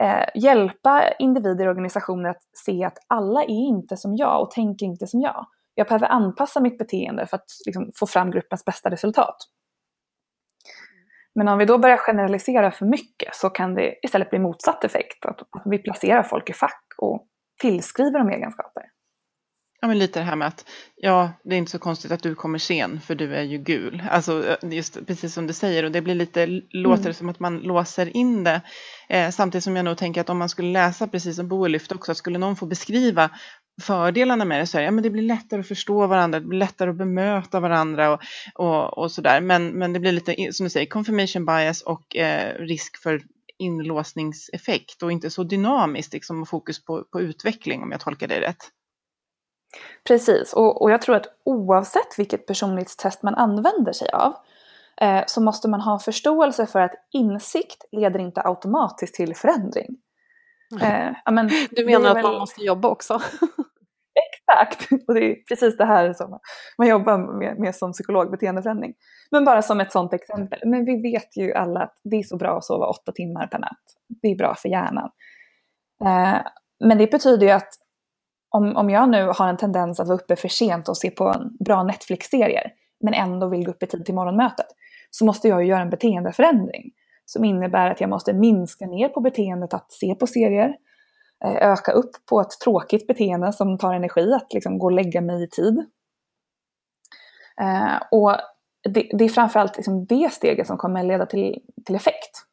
[0.00, 4.86] eh, hjälpa individer och organisationer att se att alla är inte som jag och tänker
[4.86, 5.46] inte som jag.
[5.74, 9.36] Jag behöver anpassa mitt beteende för att liksom, få fram gruppens bästa resultat.
[11.34, 15.26] Men om vi då börjar generalisera för mycket så kan det istället bli motsatt effekt.
[15.26, 17.26] Att, att vi placerar folk i fack och
[17.60, 18.89] tillskriver dem egenskaper.
[19.82, 20.64] Ja, men lite det här med att
[20.96, 24.02] ja, det är inte så konstigt att du kommer sen för du är ju gul.
[24.10, 27.14] Alltså just precis som du säger och det blir lite, låter mm.
[27.14, 28.60] som att man låser in det.
[29.08, 31.94] Eh, samtidigt som jag nog tänker att om man skulle läsa precis som Boel lyfte
[31.94, 33.30] också, skulle någon få beskriva
[33.82, 36.46] fördelarna med det så är det, ja, men det blir lättare att förstå varandra, det
[36.46, 38.20] blir lättare att bemöta varandra och,
[38.54, 39.40] och, och sådär.
[39.40, 43.22] Men, men det blir lite, som du säger, confirmation bias och eh, risk för
[43.58, 48.70] inlåsningseffekt och inte så dynamiskt liksom, fokus på, på utveckling om jag tolkar det rätt.
[50.08, 54.34] Precis, och, och jag tror att oavsett vilket personlighetstest man använder sig av
[55.00, 59.96] eh, så måste man ha förståelse för att insikt leder inte automatiskt till förändring.
[60.82, 62.22] Eh, men, du menar att väl...
[62.22, 63.20] man måste jobba också?
[64.48, 66.38] Exakt, och det är precis det här som
[66.78, 68.94] man jobbar med, med som psykolog, beteendeförändring.
[69.30, 72.36] Men bara som ett sådant exempel, men vi vet ju alla att det är så
[72.36, 73.82] bra att sova åtta timmar per natt.
[74.22, 75.10] Det är bra för hjärnan.
[76.04, 76.40] Eh,
[76.84, 77.68] men det betyder ju att
[78.50, 81.28] om, om jag nu har en tendens att vara uppe för sent och se på
[81.28, 84.66] en bra Netflix-serier, men ändå vill gå upp i tid till morgonmötet,
[85.10, 86.92] så måste jag ju göra en beteendeförändring.
[87.24, 90.76] Som innebär att jag måste minska ner på beteendet att se på serier,
[91.44, 95.20] eh, öka upp på ett tråkigt beteende som tar energi, att liksom gå och lägga
[95.20, 95.78] mig i tid.
[97.60, 98.36] Eh, och
[98.88, 102.49] det, det är framförallt liksom det steget som kommer leda till, till effekt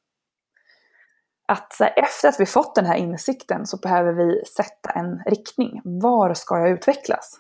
[1.48, 5.82] att här, efter att vi fått den här insikten så behöver vi sätta en riktning.
[5.84, 7.40] Var ska jag utvecklas?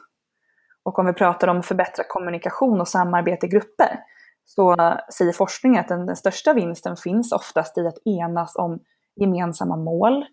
[0.83, 3.99] Och om vi pratar om förbättrad kommunikation och samarbete i grupper
[4.45, 4.75] så
[5.13, 8.79] säger forskningen att den, den största vinsten finns oftast i att enas om
[9.15, 10.25] gemensamma mål.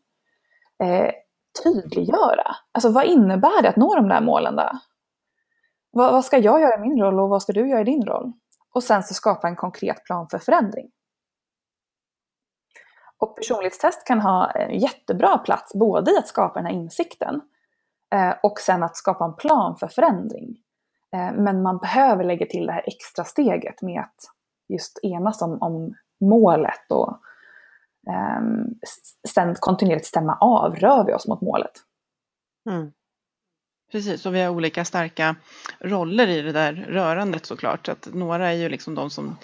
[0.83, 1.11] Eh,
[1.63, 2.57] tydliggöra.
[2.73, 4.71] Alltså vad innebär det att nå de där målen då?
[5.91, 8.07] Vad, vad, ska jag göra i min roll och vad ska du göra i din
[8.07, 8.33] roll?
[8.75, 10.91] och sen så skapa en konkret plan för förändring.
[13.19, 17.41] Och personlighetstest kan ha en jättebra plats både i att skapa den här insikten
[18.15, 20.57] eh, och sen att skapa en plan för förändring.
[21.15, 24.17] Eh, men man behöver lägga till det här extra steget med att
[24.69, 27.19] just enas om, om målet och
[28.11, 28.67] ehm,
[29.29, 31.73] sen kontinuerligt stämma av, rör vi oss mot målet?
[32.71, 32.93] Mm.
[33.93, 35.37] Precis, och vi har olika starka
[35.81, 37.89] roller i det där rörandet såklart.
[37.89, 39.37] Att några är ju liksom de som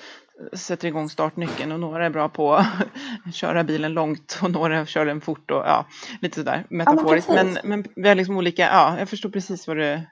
[0.53, 5.07] sätter igång startnyckeln och några är bra på att köra bilen långt och några kör
[5.07, 5.87] den fort och ja,
[6.21, 7.29] lite sådär metaforiskt.
[7.29, 10.03] Ja, men, men, men, vi har liksom olika, ja, jag förstår precis vad du, eh,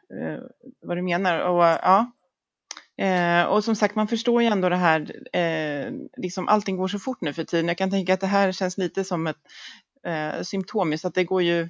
[0.83, 1.39] vad du menar.
[1.39, 2.13] Och, ja.
[3.05, 5.01] Eh, och som sagt, man förstår ju ändå det här,
[5.33, 7.69] eh, liksom allting går så fort nu för tiden.
[7.69, 9.37] Jag kan tänka att det här känns lite som ett
[10.07, 11.69] eh, symptom, så att det går ju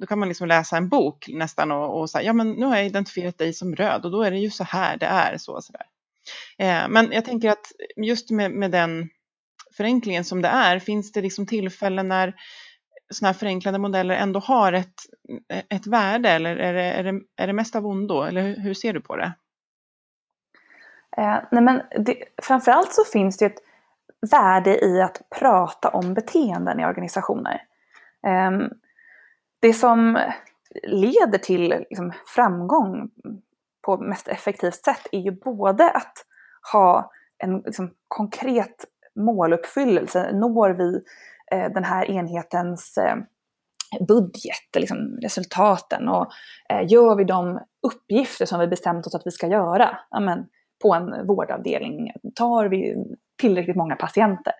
[0.00, 2.76] då kan man liksom läsa en bok nästan och, och säga, ja men nu har
[2.76, 5.38] jag identifierat dig som röd och då är det ju så här det är.
[5.38, 5.86] Så, så där.
[6.58, 7.66] Eh, men jag tänker att
[7.96, 9.08] just med, med den
[9.76, 12.34] förenklingen som det är, finns det liksom tillfällen när
[13.10, 14.94] sådana här förenklade modeller ändå har ett,
[15.68, 18.22] ett värde eller är det, är det, är det mest av ondo?
[18.22, 19.32] Eller hur, hur ser du på det?
[21.16, 23.62] Eh, nej men det, framförallt så finns det ett
[24.30, 27.62] värde i att prata om beteenden i organisationer.
[28.26, 28.50] Eh,
[29.60, 30.18] det som
[30.82, 33.10] leder till liksom, framgång
[33.96, 36.12] på mest effektivt sätt är ju både att
[36.72, 38.84] ha en liksom, konkret
[39.16, 40.32] måluppfyllelse.
[40.32, 41.00] Når vi
[41.52, 43.16] eh, den här enhetens eh,
[44.08, 46.26] budget, liksom, resultaten och
[46.72, 50.46] eh, gör vi de uppgifter som vi bestämt oss att vi ska göra amen,
[50.82, 52.12] på en vårdavdelning?
[52.34, 52.96] Tar vi
[53.40, 54.54] tillräckligt många patienter?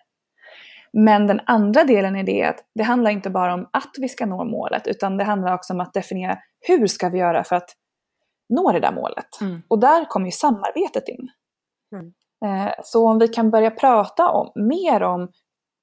[0.93, 4.27] Men den andra delen är det att det handlar inte bara om att vi ska
[4.27, 7.71] nå målet utan det handlar också om att definiera hur ska vi göra för att
[8.51, 9.41] nå det där målet.
[9.41, 9.63] Mm.
[9.69, 11.29] Och där kommer ju samarbetet in.
[11.95, 12.13] Mm.
[12.45, 15.29] Eh, så om vi kan börja prata om, mer om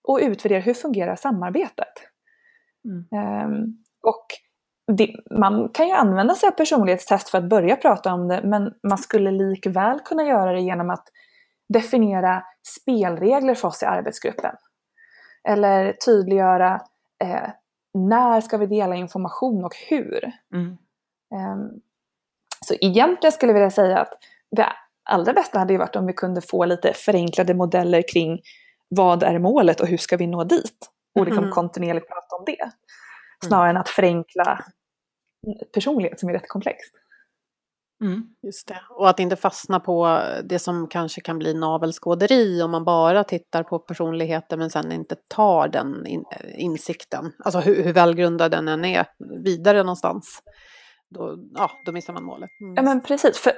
[0.08, 1.94] och utvärdera hur fungerar samarbetet.
[2.86, 4.26] Um, och
[4.98, 8.74] det, man kan ju använda sig av personlighetstest för att börja prata om det men
[8.88, 11.08] man skulle likväl kunna göra det genom att
[11.74, 14.56] definiera spelregler för oss i arbetsgruppen.
[15.44, 16.82] Eller tydliggöra
[17.24, 17.50] eh,
[17.94, 20.32] när ska vi dela information och hur.
[20.54, 20.78] Mm.
[21.36, 21.82] Um,
[22.66, 24.14] så egentligen skulle jag vilja säga att
[24.56, 24.66] det
[25.10, 28.40] allra bästa hade ju varit om vi kunde få lite förenklade modeller kring
[28.90, 30.90] vad är målet och hur ska vi nå dit?
[31.20, 31.54] Och liksom mm.
[31.54, 32.72] kontinuerligt prata om det.
[33.46, 33.76] Snarare mm.
[33.76, 34.66] än att förenkla
[35.74, 36.94] personlighet som är rätt komplext.
[38.04, 38.24] Mm.
[38.44, 38.82] Just det.
[38.90, 43.64] Och att inte fastna på det som kanske kan bli navelskåderi om man bara tittar
[43.64, 46.24] på personligheter men sen inte tar den in,
[46.58, 49.06] insikten, alltså hur, hur välgrundad den än är,
[49.44, 50.42] vidare någonstans.
[51.10, 52.50] Då, ja, då missar man målet.
[52.62, 52.74] Mm.
[52.76, 53.38] Ja men precis.
[53.38, 53.54] För,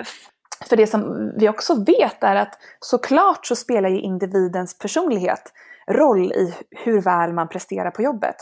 [0.69, 5.53] för det som vi också vet är att såklart så spelar ju individens personlighet
[5.89, 8.35] roll i hur väl man presterar på jobbet.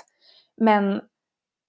[0.62, 1.02] Men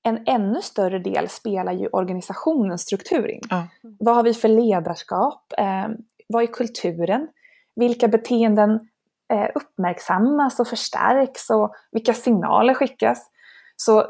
[0.03, 3.41] en ännu större del spelar ju organisationens struktur in.
[3.51, 3.67] Ja.
[3.99, 5.53] Vad har vi för ledarskap?
[5.59, 5.89] Eh,
[6.29, 7.29] vad är kulturen?
[7.77, 8.71] Vilka beteenden
[9.33, 13.31] eh, uppmärksammas och förstärks och vilka signaler skickas?
[13.77, 14.07] Så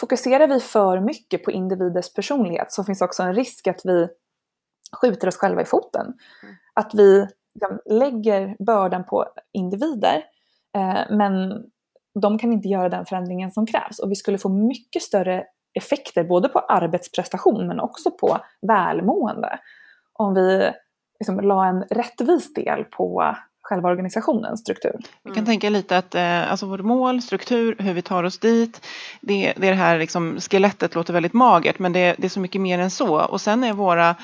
[0.00, 4.08] fokuserar vi för mycket på individers personlighet så finns också en risk att vi
[5.00, 6.06] skjuter oss själva i foten.
[6.42, 6.54] Mm.
[6.74, 7.26] Att vi
[7.90, 10.24] lägger bördan på individer
[10.76, 11.64] eh, men
[12.20, 16.24] de kan inte göra den förändringen som krävs och vi skulle få mycket större effekter
[16.24, 19.58] både på arbetsprestation men också på välmående
[20.12, 20.72] om vi
[21.20, 23.36] liksom la en rättvis del på
[23.68, 24.92] själva organisationens struktur.
[25.22, 28.86] Vi kan tänka lite att eh, alltså vårt mål, struktur, hur vi tar oss dit,
[29.20, 32.40] det, det, är det här liksom, skelettet låter väldigt magert men det, det, är så
[32.40, 33.20] mycket mer än så.
[33.20, 34.16] Och sen är våra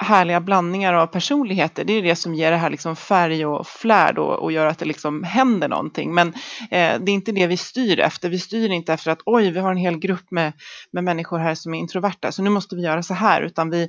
[0.00, 1.84] härliga blandningar av personligheter.
[1.84, 4.78] Det är det som ger det här liksom färg och flärd och, och gör att
[4.78, 6.14] det liksom händer någonting.
[6.14, 6.28] Men
[6.70, 8.28] eh, det är inte det vi styr efter.
[8.28, 10.52] Vi styr inte efter att oj, vi har en hel grupp med,
[10.92, 13.88] med människor här som är introverta, så nu måste vi göra så här, utan vi,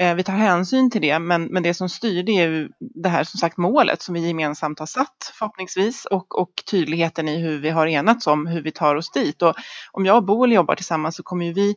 [0.00, 1.18] Eh, vi tar hänsyn till det.
[1.18, 4.26] Men, men det som styr det är ju det här som sagt målet som vi
[4.26, 8.70] gemensamt har satt förhoppningsvis och, och tydligheten i hur vi har enats om hur vi
[8.70, 9.42] tar oss dit.
[9.42, 9.54] Och
[9.92, 11.74] om jag och Boel jobbar tillsammans så kommer ju vi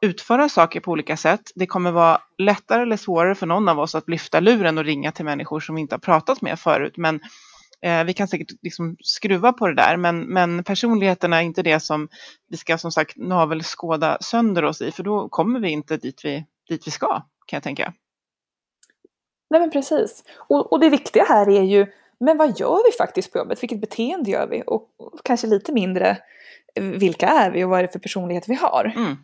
[0.00, 1.40] utföra saker på olika sätt.
[1.54, 5.12] Det kommer vara lättare eller svårare för någon av oss att lyfta luren och ringa
[5.12, 6.96] till människor som vi inte har pratat med förut.
[6.96, 7.20] Men
[7.82, 9.96] eh, vi kan säkert liksom skruva på det där.
[9.96, 12.08] Men, men personligheterna är inte det som
[12.48, 14.90] vi ska som sagt navelskåda sönder oss i.
[14.90, 17.92] För då kommer vi inte dit vi, dit vi ska kan jag tänka.
[19.50, 20.24] Nej men precis.
[20.36, 21.86] Och, och det viktiga här är ju,
[22.20, 23.62] men vad gör vi faktiskt på jobbet?
[23.62, 24.62] Vilket beteende gör vi?
[24.66, 26.18] Och, och kanske lite mindre,
[26.80, 28.92] vilka är vi och vad är det för personlighet vi har?
[28.96, 29.16] Mm.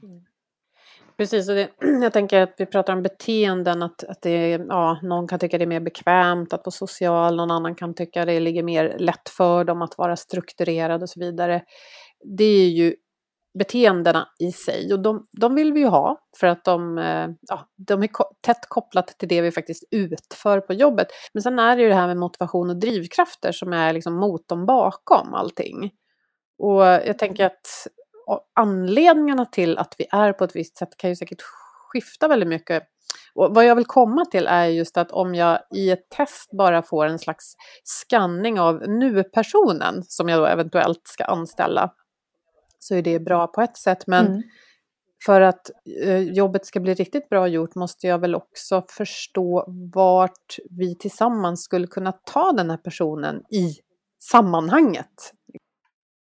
[1.17, 1.69] Precis, och det,
[2.03, 5.65] jag tänker att vi pratar om beteenden, att, att det ja, någon kan tycka det
[5.65, 9.65] är mer bekvämt att vara social, någon annan kan tycka det ligger mer lätt för
[9.65, 11.63] dem att vara strukturerad och så vidare.
[12.39, 12.95] Det är ju
[13.59, 17.69] beteendena i sig och de, de vill vi ju ha för att de, eh, ja,
[17.77, 18.09] de är
[18.41, 21.07] tätt kopplat till det vi faktiskt utför på jobbet.
[21.33, 24.67] Men sen är det ju det här med motivation och drivkrafter som är liksom motorn
[24.67, 25.91] bakom allting.
[26.59, 27.87] Och jag tänker att
[28.61, 31.43] anledningarna till att vi är på ett visst sätt kan ju säkert
[31.93, 32.83] skifta väldigt mycket.
[33.35, 36.83] Och vad jag vill komma till är just att om jag i ett test bara
[36.83, 41.93] får en slags skanning av nu-personen som jag då eventuellt ska anställa
[42.83, 44.07] så är det bra på ett sätt.
[44.07, 44.43] Men mm.
[45.25, 45.71] för att
[46.03, 49.65] eh, jobbet ska bli riktigt bra gjort måste jag väl också förstå
[49.95, 53.77] vart vi tillsammans skulle kunna ta den här personen i
[54.23, 55.33] sammanhanget.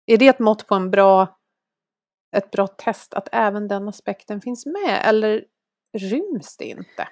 [0.06, 1.38] Är det ett mått på en bra
[2.38, 5.44] ett bra test att även den aspekten finns med eller
[5.98, 7.08] ryms det inte?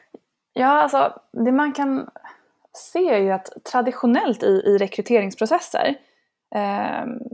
[0.53, 2.09] Ja, alltså det man kan
[2.73, 5.95] se är ju att traditionellt i, i rekryteringsprocesser,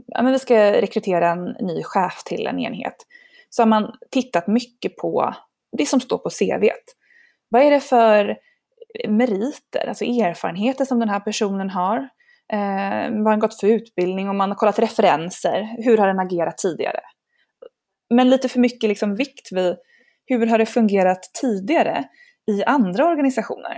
[0.06, 2.96] ja, men vi ska rekrytera en ny chef till en enhet,
[3.50, 5.34] så har man tittat mycket på
[5.78, 6.70] det som står på CV.
[7.48, 8.36] Vad är det för
[9.08, 11.96] meriter, alltså erfarenheter som den här personen har?
[12.52, 14.28] Eh, vad har den gått för utbildning?
[14.28, 17.00] Om man har kollat referenser, hur har den agerat tidigare?
[18.10, 19.76] men lite för mycket liksom vikt vid
[20.26, 22.04] hur har det fungerat tidigare
[22.50, 23.76] i andra organisationer.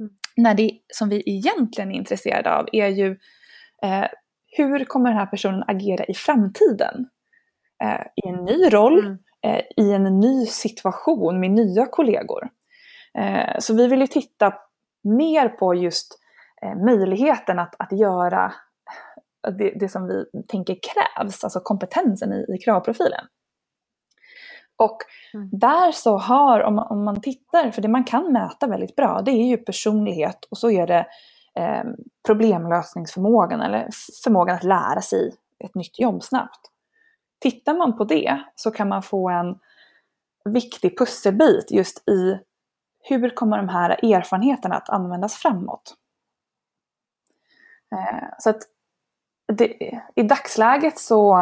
[0.00, 0.12] Mm.
[0.36, 3.10] När det som vi egentligen är intresserade av är ju
[3.82, 4.06] eh,
[4.50, 7.08] hur kommer den här personen agera i framtiden?
[7.84, 9.18] Eh, I en ny roll, mm.
[9.42, 12.48] eh, i en ny situation med nya kollegor.
[13.18, 14.54] Eh, så vi vill ju titta
[15.04, 16.18] mer på just
[16.62, 18.52] eh, möjligheten att, att göra
[19.58, 23.24] det, det, som vi tänker krävs, alltså kompetensen i, i kravprofilen.
[24.76, 24.98] Och
[25.34, 25.48] mm.
[25.52, 29.30] där så har, om om man tittar, för det man kan mäta väldigt bra, det
[29.30, 31.06] är ju personlighet och så är det
[31.60, 31.84] eh,
[32.26, 33.88] problemlösningsförmågan eller
[34.24, 35.34] förmågan att lära sig
[35.64, 36.60] ett nytt jobb snabbt.
[37.40, 39.58] Tittar man på det så kan man få en
[40.44, 42.38] viktig pusselbit just i
[43.02, 45.94] hur kommer de här erfarenheterna att användas framåt.
[47.94, 48.62] Eh, så att
[49.52, 51.40] det, i dagsläget så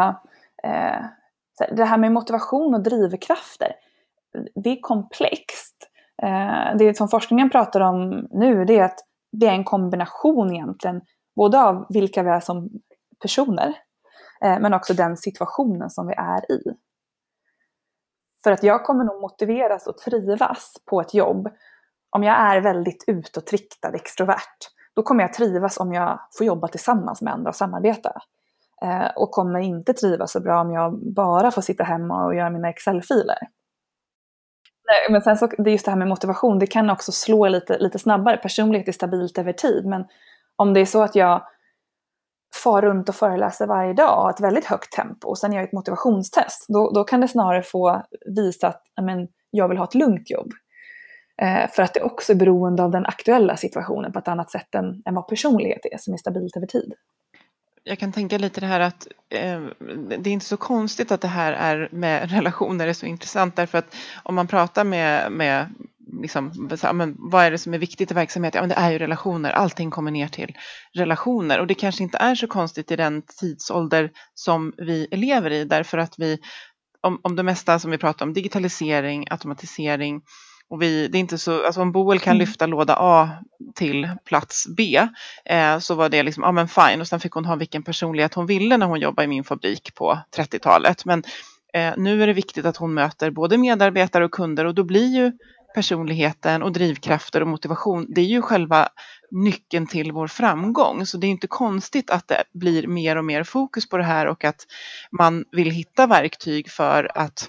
[0.62, 1.04] eh,
[1.70, 3.72] det här med motivation och drivkrafter,
[4.54, 5.90] det är komplext.
[6.22, 11.00] Eh, det som forskningen pratar om nu det är att det är en kombination egentligen,
[11.36, 12.70] både av vilka vi är som
[13.22, 13.74] personer,
[14.44, 16.62] eh, men också den situationen som vi är i.
[18.44, 21.48] För att jag kommer nog motiveras och trivas på ett jobb
[22.10, 24.58] om jag är väldigt utåtriktad, extrovert.
[24.94, 28.12] Då kommer jag trivas om jag får jobba tillsammans med andra och samarbeta.
[28.82, 32.50] Eh, och kommer inte trivas så bra om jag bara får sitta hemma och göra
[32.50, 33.38] mina Excel-filer.
[35.10, 37.78] Men sen så, det är just det här med motivation, det kan också slå lite,
[37.78, 38.36] lite snabbare.
[38.36, 40.04] Personlighet är stabilt över tid, men
[40.56, 41.42] om det är så att jag
[42.62, 45.60] far runt och föreläser varje dag och har ett väldigt högt tempo och sen gör
[45.60, 48.02] jag ett motivationstest, då, då kan det snarare få
[48.36, 50.52] visa att amen, jag vill ha ett lugnt jobb.
[51.42, 54.74] Eh, för att det också är beroende av den aktuella situationen på ett annat sätt
[54.74, 56.94] än, än vad personlighet är, som är stabilt över tid
[57.84, 59.60] jag kan tänka lite det här att eh,
[60.18, 63.78] det är inte så konstigt att det här är med relationer är så intressant därför
[63.78, 65.74] att om man pratar med, med
[66.22, 68.58] liksom, men vad är det som är viktigt i verksamheten?
[68.58, 69.50] Ja, men det är ju relationer.
[69.50, 70.56] Allting kommer ner till
[70.92, 75.64] relationer och det kanske inte är så konstigt i den tidsålder som vi lever i
[75.64, 76.38] därför att vi
[77.00, 80.22] om, om det mesta som vi pratar om, digitalisering, automatisering,
[80.70, 82.40] och vi, det är inte så, alltså om Boel kan mm.
[82.40, 83.30] lyfta låda A
[83.74, 85.08] till plats B
[85.44, 87.00] eh, så var det liksom, ja men fine.
[87.00, 89.94] Och sen fick hon ha vilken personlighet hon ville när hon jobbade i min fabrik
[89.94, 91.04] på 30-talet.
[91.04, 91.22] Men
[91.72, 95.16] eh, nu är det viktigt att hon möter både medarbetare och kunder och då blir
[95.16, 95.32] ju
[95.74, 98.88] personligheten och drivkrafter och motivation, det är ju själva
[99.30, 101.06] nyckeln till vår framgång.
[101.06, 104.26] Så det är inte konstigt att det blir mer och mer fokus på det här
[104.26, 104.66] och att
[105.10, 107.48] man vill hitta verktyg för att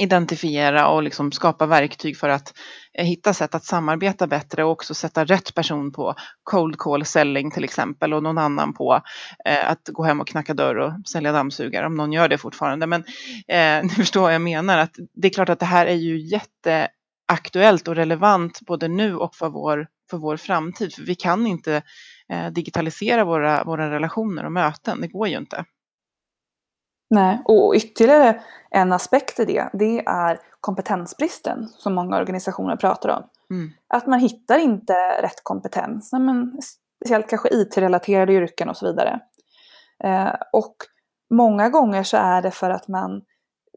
[0.00, 2.54] identifiera och liksom skapa verktyg för att
[2.98, 7.50] eh, hitta sätt att samarbeta bättre och också sätta rätt person på cold call selling
[7.50, 9.00] till exempel och någon annan på
[9.44, 12.86] eh, att gå hem och knacka dörr och sälja dammsugare om någon gör det fortfarande.
[12.86, 13.04] Men
[13.48, 16.18] eh, ni förstår vad jag menar att det är klart att det här är ju
[16.18, 20.94] jätteaktuellt och relevant både nu och för vår, för vår framtid.
[20.94, 21.82] För vi kan inte
[22.32, 25.64] eh, digitalisera våra, våra relationer och möten, det går ju inte.
[27.10, 28.40] Nej, och ytterligare
[28.70, 33.22] en aspekt i det, det är kompetensbristen som många organisationer pratar om.
[33.50, 33.70] Mm.
[33.88, 36.58] Att man hittar inte rätt kompetens, men
[37.04, 39.20] speciellt kanske IT-relaterade yrken och så vidare.
[40.04, 40.76] Eh, och
[41.34, 43.22] många gånger så är det för att man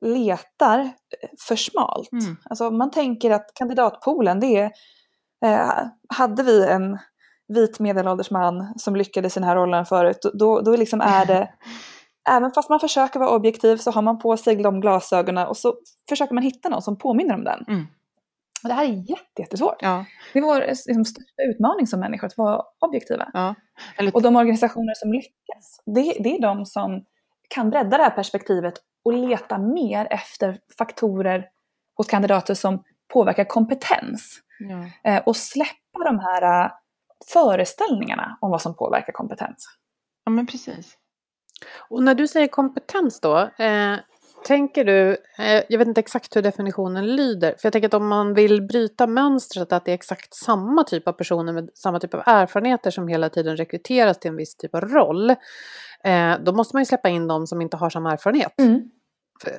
[0.01, 2.11] letar eh, för smalt.
[2.11, 2.37] Mm.
[2.43, 4.71] Alltså man tänker att kandidatpoolen det är,
[5.45, 6.97] eh, hade vi en
[7.47, 11.49] vit medelålders man som lyckades i den här rollen förut, då, då liksom är det
[12.27, 15.75] Även fast man försöker vara objektiv så har man på sig de glasögonen och så
[16.09, 17.65] försöker man hitta någon som påminner om den.
[17.67, 17.87] Mm.
[18.63, 19.03] Och det här är
[19.39, 19.77] jättesvårt.
[19.79, 20.05] Ja.
[20.33, 23.29] Det är vår liksom, största utmaning som människor, att vara objektiva.
[23.33, 23.55] Ja.
[23.97, 24.15] Eller...
[24.15, 27.05] Och de organisationer som lyckas, det, det är de som
[27.47, 28.73] kan bredda det här perspektivet
[29.05, 31.45] och leta mer efter faktorer
[31.97, 34.39] hos kandidater som påverkar kompetens.
[34.59, 35.11] Ja.
[35.11, 36.71] Eh, och släppa de här uh,
[37.33, 39.77] föreställningarna om vad som påverkar kompetens.
[40.25, 40.97] Ja men precis.
[41.89, 43.95] Och när du säger kompetens då, eh,
[44.47, 48.07] tänker du, eh, jag vet inte exakt hur definitionen lyder, för jag tänker att om
[48.07, 52.13] man vill bryta mönstret att det är exakt samma typ av personer med samma typ
[52.13, 55.29] av erfarenheter som hela tiden rekryteras till en viss typ av roll,
[56.03, 58.59] eh, då måste man ju släppa in de som inte har samma erfarenhet.
[58.59, 58.81] Mm.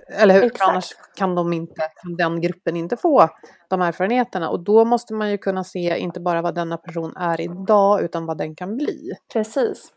[0.08, 0.44] Eller hur?
[0.44, 0.70] Exakt.
[0.70, 3.28] Annars kan, de inte, kan den gruppen inte få
[3.68, 4.48] de erfarenheterna.
[4.48, 8.26] Och då måste man ju kunna se inte bara vad denna person är idag utan
[8.26, 9.12] vad den kan bli.
[9.32, 9.92] Precis.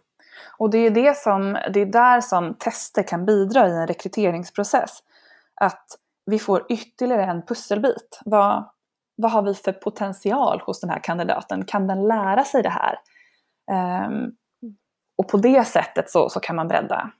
[0.57, 5.03] Och det är, det, som, det är där som tester kan bidra i en rekryteringsprocess.
[5.55, 5.85] Att
[6.25, 8.19] vi får ytterligare en pusselbit.
[8.25, 8.69] Vad,
[9.15, 11.65] vad har vi för potential hos den här kandidaten?
[11.65, 12.99] Kan den lära sig det här?
[14.07, 14.35] Um,
[15.17, 17.11] och på det sättet så, så kan man bredda.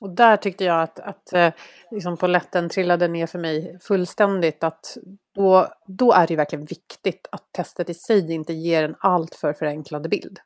[0.00, 1.52] Och där tyckte jag att, att eh,
[1.90, 4.64] liksom poletten trillade ner för mig fullständigt.
[4.64, 4.96] Att
[5.34, 10.10] då, då är det verkligen viktigt att testet i sig inte ger en alltför förenklad
[10.10, 10.38] bild.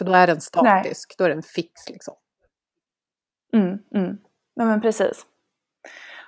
[0.00, 1.14] För då är den statisk, Nej.
[1.18, 2.14] då är den fix liksom.
[3.52, 4.18] Mm, mm.
[4.54, 5.26] Ja men precis.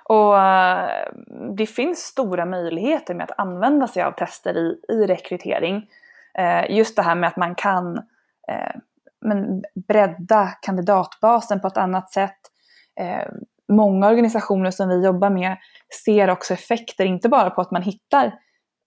[0.03, 5.75] Och uh, det finns stora möjligheter med att använda sig av tester i, i rekrytering.
[6.39, 7.97] Uh, just det här med att man kan
[8.51, 8.75] uh,
[9.21, 12.39] men bredda kandidatbasen på ett annat sätt.
[13.71, 15.57] många organisationer som vi jobbar med
[16.05, 18.39] ser också effekter, inte bara på att man hittar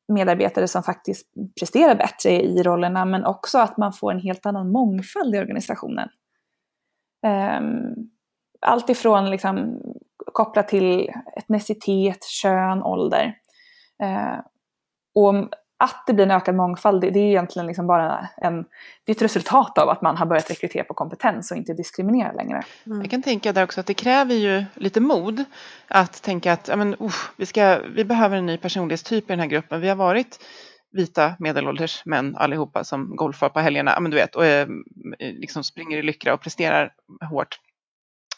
[0.09, 1.27] medarbetare som faktiskt
[1.61, 6.09] presterar bättre i rollerna men också att man får en helt annan mångfald i organisationen.
[7.27, 8.11] Um,
[8.61, 9.81] allt ifrån liksom,
[10.33, 13.35] kopplat till etnicitet, kön, ålder.
[14.03, 14.41] Uh,
[15.15, 15.35] och
[15.79, 18.65] att det blir en ökad mångfald, det, det är egentligen liksom bara en,
[19.05, 22.33] det är ett resultat av att man har börjat rekrytera på kompetens och inte diskriminera
[22.33, 22.63] längre.
[22.87, 23.01] Mm.
[23.01, 25.45] Jag kan tänka där också att det kräver ju lite mod
[25.89, 29.41] att tänka att ja, men, uh, vi, ska, vi behöver en ny personlighetstyp i den
[29.41, 29.81] här gruppen.
[29.81, 30.39] Vi har varit
[30.93, 34.69] vita medelålders män allihopa som golfar på helgerna, ja, men du vet, och eh,
[35.19, 36.93] liksom springer i lyckra och presterar
[37.31, 37.59] hårt.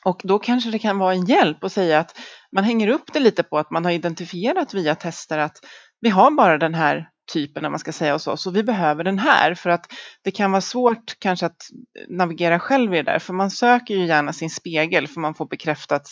[0.04, 2.16] Och då kanske det kan vara en hjälp att säga att
[2.52, 5.58] man hänger upp det lite på att man har identifierat via tester att
[6.00, 8.46] vi har bara den här typen, om man ska säga, hos oss.
[8.46, 9.86] Och vi behöver den här för att
[10.24, 11.62] det kan vara svårt kanske att
[12.08, 15.46] navigera själv i det där, för man söker ju gärna sin spegel för man får
[15.46, 16.08] bekräftat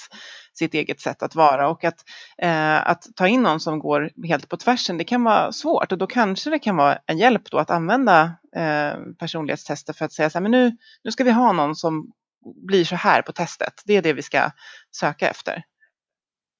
[0.58, 2.04] sitt eget sätt att vara och att,
[2.42, 5.98] eh, att ta in någon som går helt på tvärsen, det kan vara svårt och
[5.98, 8.22] då kanske det kan vara en hjälp då att använda
[8.56, 12.12] eh, personlighetstester för att säga så här, men nu, nu ska vi ha någon som
[12.66, 13.82] blir så här på testet.
[13.84, 14.50] Det är det vi ska
[14.90, 15.62] söka efter.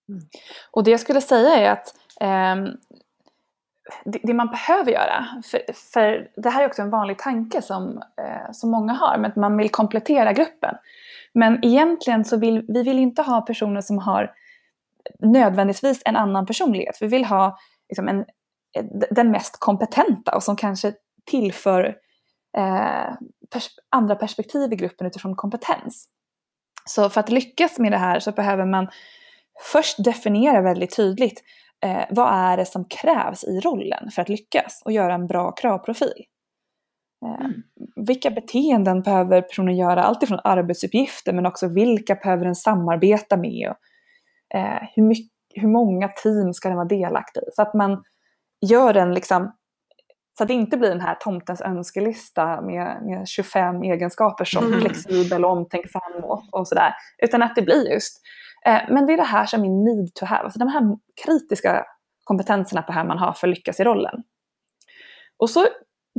[0.08, 0.22] Mm.
[0.70, 2.72] Och det jag skulle säga är att eh,
[4.04, 5.60] det, det, man behöver göra, för,
[5.92, 9.36] för, det här är också en vanlig tanke som, eh, som många har, men att
[9.36, 10.74] man vill komplettera gruppen.
[11.32, 14.32] Men egentligen så vill vi vill inte ha personer som har
[15.18, 16.98] nödvändigtvis en annan personlighet.
[17.00, 17.58] Vi vill ha
[17.88, 18.24] liksom, en,
[19.10, 20.92] den mest kompetenta och som kanske
[21.24, 21.96] tillför
[22.56, 23.14] eh,
[23.52, 26.08] pers andra perspektiv i gruppen utifrån kompetens.
[26.84, 28.88] Så för att lyckas med det här så behöver man
[29.72, 31.42] först definiera väldigt tydligt
[31.84, 35.52] eh, vad är det som krävs i rollen för att lyckas och göra en bra
[35.52, 36.24] kravprofil.
[37.24, 37.62] Eh, mm.
[38.06, 40.02] Vilka beteenden behöver personen göra?
[40.02, 43.70] Alltifrån arbetsuppgifter men också vilka behöver den samarbeta med?
[43.70, 47.50] Och, eh, hur, mycket, hur många team ska den vara delaktig i?
[47.52, 48.02] Så att man
[48.66, 49.52] gör den liksom
[50.38, 54.80] så att det inte blir den här tomtens önskelista med, med 25 egenskaper som mm.
[54.80, 56.94] flexibel och omtänksam och, och sådär.
[57.22, 58.20] Utan att det blir just
[58.88, 61.86] men det är det här som är need to have, alltså de här kritiska
[62.24, 64.22] kompetenserna på här man har för att lyckas i rollen.
[65.38, 65.66] Och så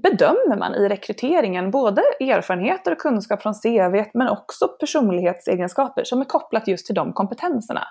[0.01, 6.25] bedömer man i rekryteringen både erfarenheter och kunskap från CV men också personlighetsegenskaper som är
[6.25, 7.87] kopplat just till de kompetenserna.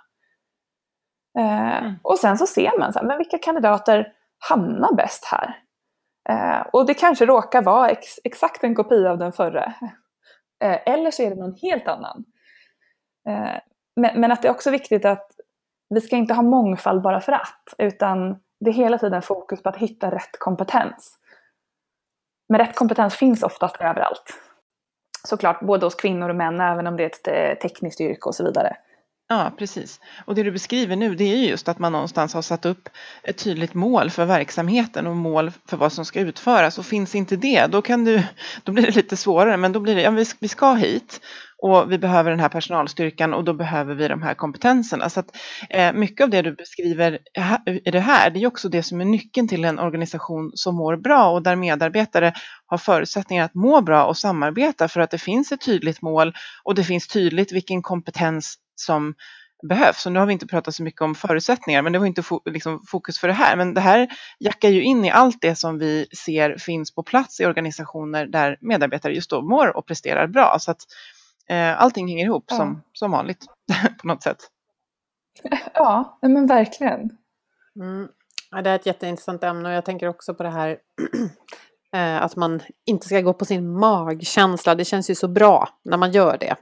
[1.38, 1.94] Eh, mm.
[2.02, 4.12] Och sen så ser man så här, men vilka kandidater
[4.48, 5.58] hamnar bäst här.
[6.28, 9.74] Eh, och det kanske råkar vara ex exakt en kopia av den förra.
[10.60, 12.24] eller så är det någon helt annan.
[13.96, 15.30] Men, men, att det är också viktigt att
[15.94, 19.68] vi ska inte ha mångfald bara för att, utan det är hela tiden fokus på
[19.68, 21.18] att hitta rätt kompetens.
[22.48, 24.40] Men rätt kompetens finns oftast överallt.
[25.24, 28.34] Såklart både hos kvinnor och män, även om det är ett eh, tekniskt yrke och
[28.34, 28.76] så vidare.
[29.28, 30.00] Ja, precis.
[30.24, 32.88] Och det du beskriver nu det är ju just att man någonstans har satt upp
[33.22, 36.78] ett tydligt mål för verksamheten och mål för vad som ska utföras.
[36.78, 38.22] Och finns inte det, då, kan du,
[38.62, 39.56] då blir det lite svårare.
[39.56, 41.20] Men då blir det, ja, vi ska hit
[41.62, 45.10] och vi behöver den här personalstyrkan och då behöver vi de här kompetenserna.
[45.10, 45.36] Så att,
[45.70, 47.18] eh, mycket av det du beskriver
[47.84, 50.96] i det här, det är också det som är nyckeln till en organisation som mår
[50.96, 52.32] bra och där medarbetare
[52.66, 56.34] har förutsättningar att må bra och samarbeta för att det finns ett tydligt mål
[56.64, 59.14] och det finns tydligt vilken kompetens som
[59.68, 60.06] behövs.
[60.06, 62.40] Och nu har vi inte pratat så mycket om förutsättningar, men det var inte fo
[62.44, 63.56] liksom fokus för det här.
[63.56, 67.40] Men det här jackar ju in i allt det som vi ser finns på plats
[67.40, 70.56] i organisationer där medarbetare just då mår och presterar bra.
[70.60, 70.80] Så att
[71.48, 72.56] eh, allting hänger ihop ja.
[72.56, 73.46] som, som vanligt
[74.00, 74.38] på något sätt.
[75.74, 77.10] Ja, men verkligen.
[77.80, 78.08] Mm.
[78.50, 80.78] Ja, det är ett jätteintressant ämne och jag tänker också på det här
[81.94, 84.74] eh, att man inte ska gå på sin magkänsla.
[84.74, 86.56] Det känns ju så bra när man gör det.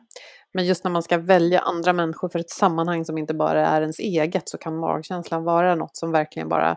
[0.55, 3.81] Men just när man ska välja andra människor för ett sammanhang som inte bara är
[3.81, 6.77] ens eget så kan magkänslan vara något som verkligen bara,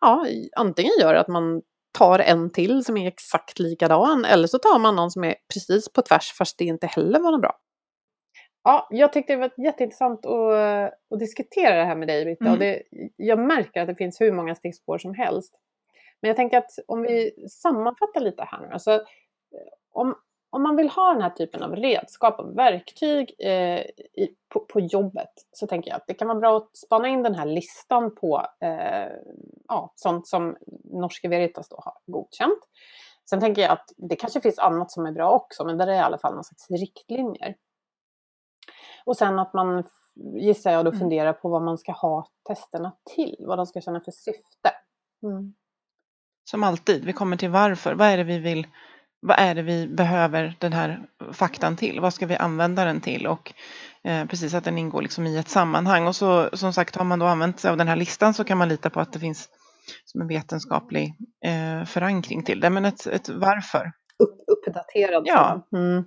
[0.00, 0.26] ja,
[0.56, 1.62] antingen gör att man
[1.94, 5.92] tar en till som är exakt likadan eller så tar man någon som är precis
[5.92, 7.58] på tvärs fast det inte heller var något bra.
[8.64, 12.44] Ja, jag tyckte det var jätteintressant att, att diskutera det här med dig Britta.
[12.44, 12.52] Mm.
[12.52, 12.82] Och det,
[13.16, 15.54] jag märker att det finns hur många stickspår som helst.
[16.20, 18.72] Men jag tänker att om vi sammanfattar lite här nu.
[18.72, 19.04] Alltså,
[19.92, 20.14] om,
[20.54, 24.80] om man vill ha den här typen av redskap och verktyg eh, i, på, på,
[24.80, 28.14] jobbet så tänker jag att det kan vara bra att spana in den här listan
[28.14, 29.12] på eh,
[29.68, 32.58] ja, sånt som Norske Veritas då har godkänt.
[33.30, 35.94] Sen tänker jag att det kanske finns annat som är bra också, men där är
[35.94, 37.54] i alla fall någon slags riktlinjer.
[39.04, 39.84] Och sen att man,
[40.34, 41.00] gissar jag, då mm.
[41.00, 44.70] funderar på vad man ska ha testerna till, vad de ska känna för syfte.
[45.22, 45.54] Mm.
[46.50, 47.94] Som alltid, vi kommer till varför.
[47.94, 48.66] Vad är det vi vill
[49.26, 51.00] vad är det vi behöver den här
[51.32, 52.00] faktan till?
[52.00, 53.26] Vad ska vi använda den till?
[53.26, 53.52] Och
[54.04, 56.06] eh, precis att den ingår liksom i ett sammanhang.
[56.06, 58.58] Och så som sagt har man då använt sig av den här listan så kan
[58.58, 59.48] man lita på att det finns
[60.04, 61.14] som en vetenskaplig
[61.44, 62.70] eh, förankring till det.
[62.70, 63.92] Men ett, ett varför
[64.68, 65.22] uppdaterad.
[65.26, 65.60] Ja.
[65.72, 66.04] Mm.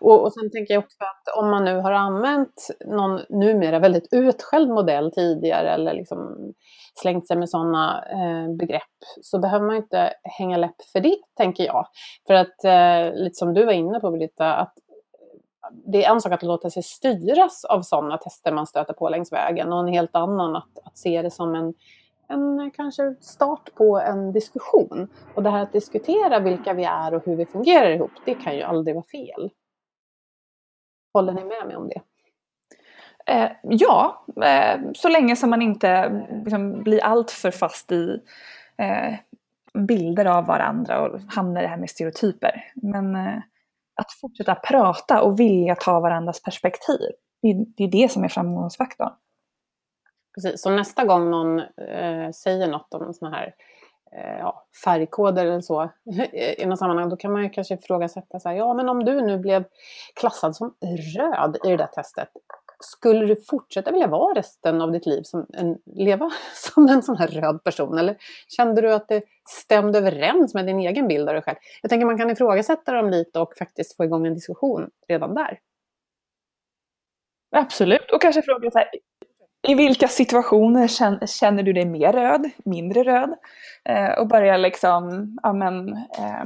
[0.00, 4.08] Och, och sen tänker jag också att om man nu har använt någon numera väldigt
[4.12, 6.52] utskälld modell tidigare eller liksom
[6.94, 8.82] slängt sig med sådana eh, begrepp
[9.22, 11.86] så behöver man inte hänga läpp för det, tänker jag.
[12.26, 14.74] För att, eh, lite som du var inne på Britta, att
[15.70, 19.32] det är en sak att låta sig styras av sådana tester man stöter på längs
[19.32, 21.74] vägen och en helt annan att, att se det som en
[22.28, 25.08] en kanske start på en diskussion.
[25.34, 28.56] Och det här att diskutera vilka vi är och hur vi fungerar ihop, det kan
[28.56, 29.50] ju aldrig vara fel.
[31.12, 32.00] Håller ni med mig om det?
[33.26, 36.10] Eh, ja, eh, så länge som man inte
[36.44, 38.20] liksom, blir alltför fast i
[38.78, 39.14] eh,
[39.78, 42.72] bilder av varandra och hamnar i det här med stereotyper.
[42.74, 43.38] Men eh,
[43.94, 47.10] att fortsätta prata och vilja ta varandras perspektiv,
[47.42, 49.12] det, det är det som är framgångsfaktorn.
[50.42, 53.54] Precis, så nästa gång någon eh, säger något om sådana här
[54.12, 55.90] eh, ja, färgkoder eller så
[56.58, 59.20] i något sammanhang, då kan man ju kanske ifrågasätta så här, ja men om du
[59.20, 59.64] nu blev
[60.14, 60.74] klassad som
[61.16, 62.28] röd i det där testet,
[62.80, 67.16] skulle du fortsätta vilja vara resten av ditt liv som en, leva som en sån
[67.16, 67.98] här röd person?
[67.98, 68.16] Eller
[68.48, 71.56] kände du att det stämde överens med din egen bild av dig själv?
[71.82, 75.58] Jag tänker man kan ifrågasätta dem lite och faktiskt få igång en diskussion redan där.
[77.50, 78.88] Absolut, och kanske fråga så här,
[79.68, 80.88] i vilka situationer
[81.26, 83.34] känner du dig mer röd, mindre röd?
[83.84, 86.44] Eh, och börja liksom, ja men, eh,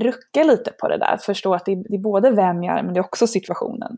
[0.00, 1.16] rucka lite på det där.
[1.16, 3.96] Förstå att det är, det är både vem jag är, men det är också situationen.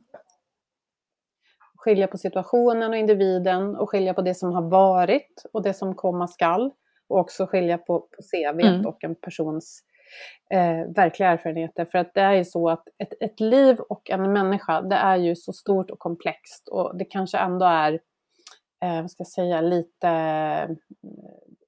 [1.77, 5.95] Skilja på situationen och individen och skilja på det som har varit och det som
[5.95, 6.71] komma skall.
[7.09, 8.87] Och också skilja på, på CV mm.
[8.87, 9.83] och en persons
[10.51, 11.85] eh, verkliga erfarenheter.
[11.85, 15.17] För att det är ju så att ett, ett liv och en människa, det är
[15.17, 18.01] ju så stort och komplext och det kanske ändå är
[18.81, 20.09] eh, vad ska jag säga, lite...
[20.09, 20.77] Eh,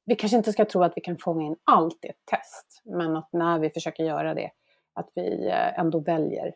[0.04, 3.16] vi kanske inte ska tro att vi kan fånga in allt i ett test, men
[3.16, 4.50] att när vi försöker göra det,
[4.94, 6.54] att vi eh, ändå väljer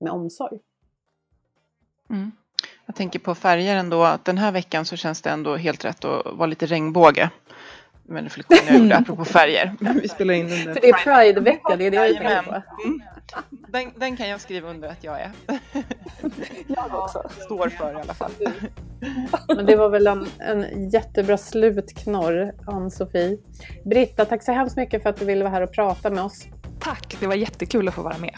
[0.00, 0.58] med omsorg.
[2.10, 2.32] Mm.
[2.86, 6.04] Jag tänker på färger ändå, att den här veckan så känns det ändå helt rätt
[6.04, 7.30] att vara lite regnbåge.
[8.02, 9.76] Med reflektion jag gjorde apropå färger.
[10.02, 10.74] Vi spelar in den där.
[10.74, 12.62] För det är Pride-vecka, det är det jag tänker på.
[12.84, 13.02] Mm.
[13.50, 15.30] Den, den, kan jag skriva under att jag är.
[16.66, 17.30] Jag också.
[17.38, 18.32] Står för i alla fall.
[19.56, 23.38] Men det var väl en, en jättebra slutknorr, Ann-Sofie.
[23.84, 26.44] Britta, tack så hemskt mycket för att du ville vara här och prata med oss.
[26.80, 28.36] Tack, det var jättekul att få vara med.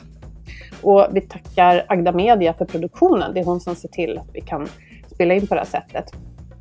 [0.83, 3.35] Och vi tackar Agda Media för produktionen.
[3.35, 4.69] Det är hon som ser till att vi kan
[5.15, 6.13] spela in på det här sättet.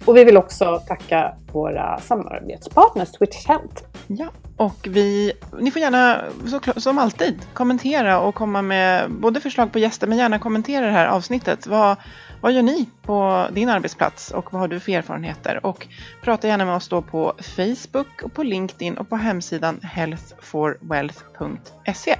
[0.05, 3.83] Och vi vill också tacka våra samarbetspartners Switch Health.
[4.07, 4.27] Ja,
[4.57, 9.79] och vi, ni får gärna så, som alltid kommentera och komma med både förslag på
[9.79, 11.67] gäster men gärna kommentera det här avsnittet.
[11.67, 11.97] Vad,
[12.43, 15.65] vad gör ni på din arbetsplats och vad har du för erfarenheter?
[15.65, 15.87] Och
[16.21, 22.15] prata gärna med oss då på Facebook och på LinkedIn och på hemsidan healthforwealth.se.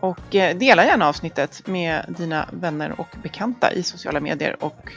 [0.00, 4.92] Och eh, dela gärna avsnittet med dina vänner och bekanta i sociala medier och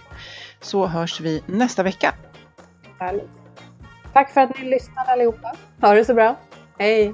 [0.62, 2.14] så hörs vi nästa vecka.
[2.99, 3.30] Härligt.
[4.14, 5.56] Tack för att ni lyssnade allihopa.
[5.82, 6.39] Ha det så bra.
[6.78, 7.14] Hej!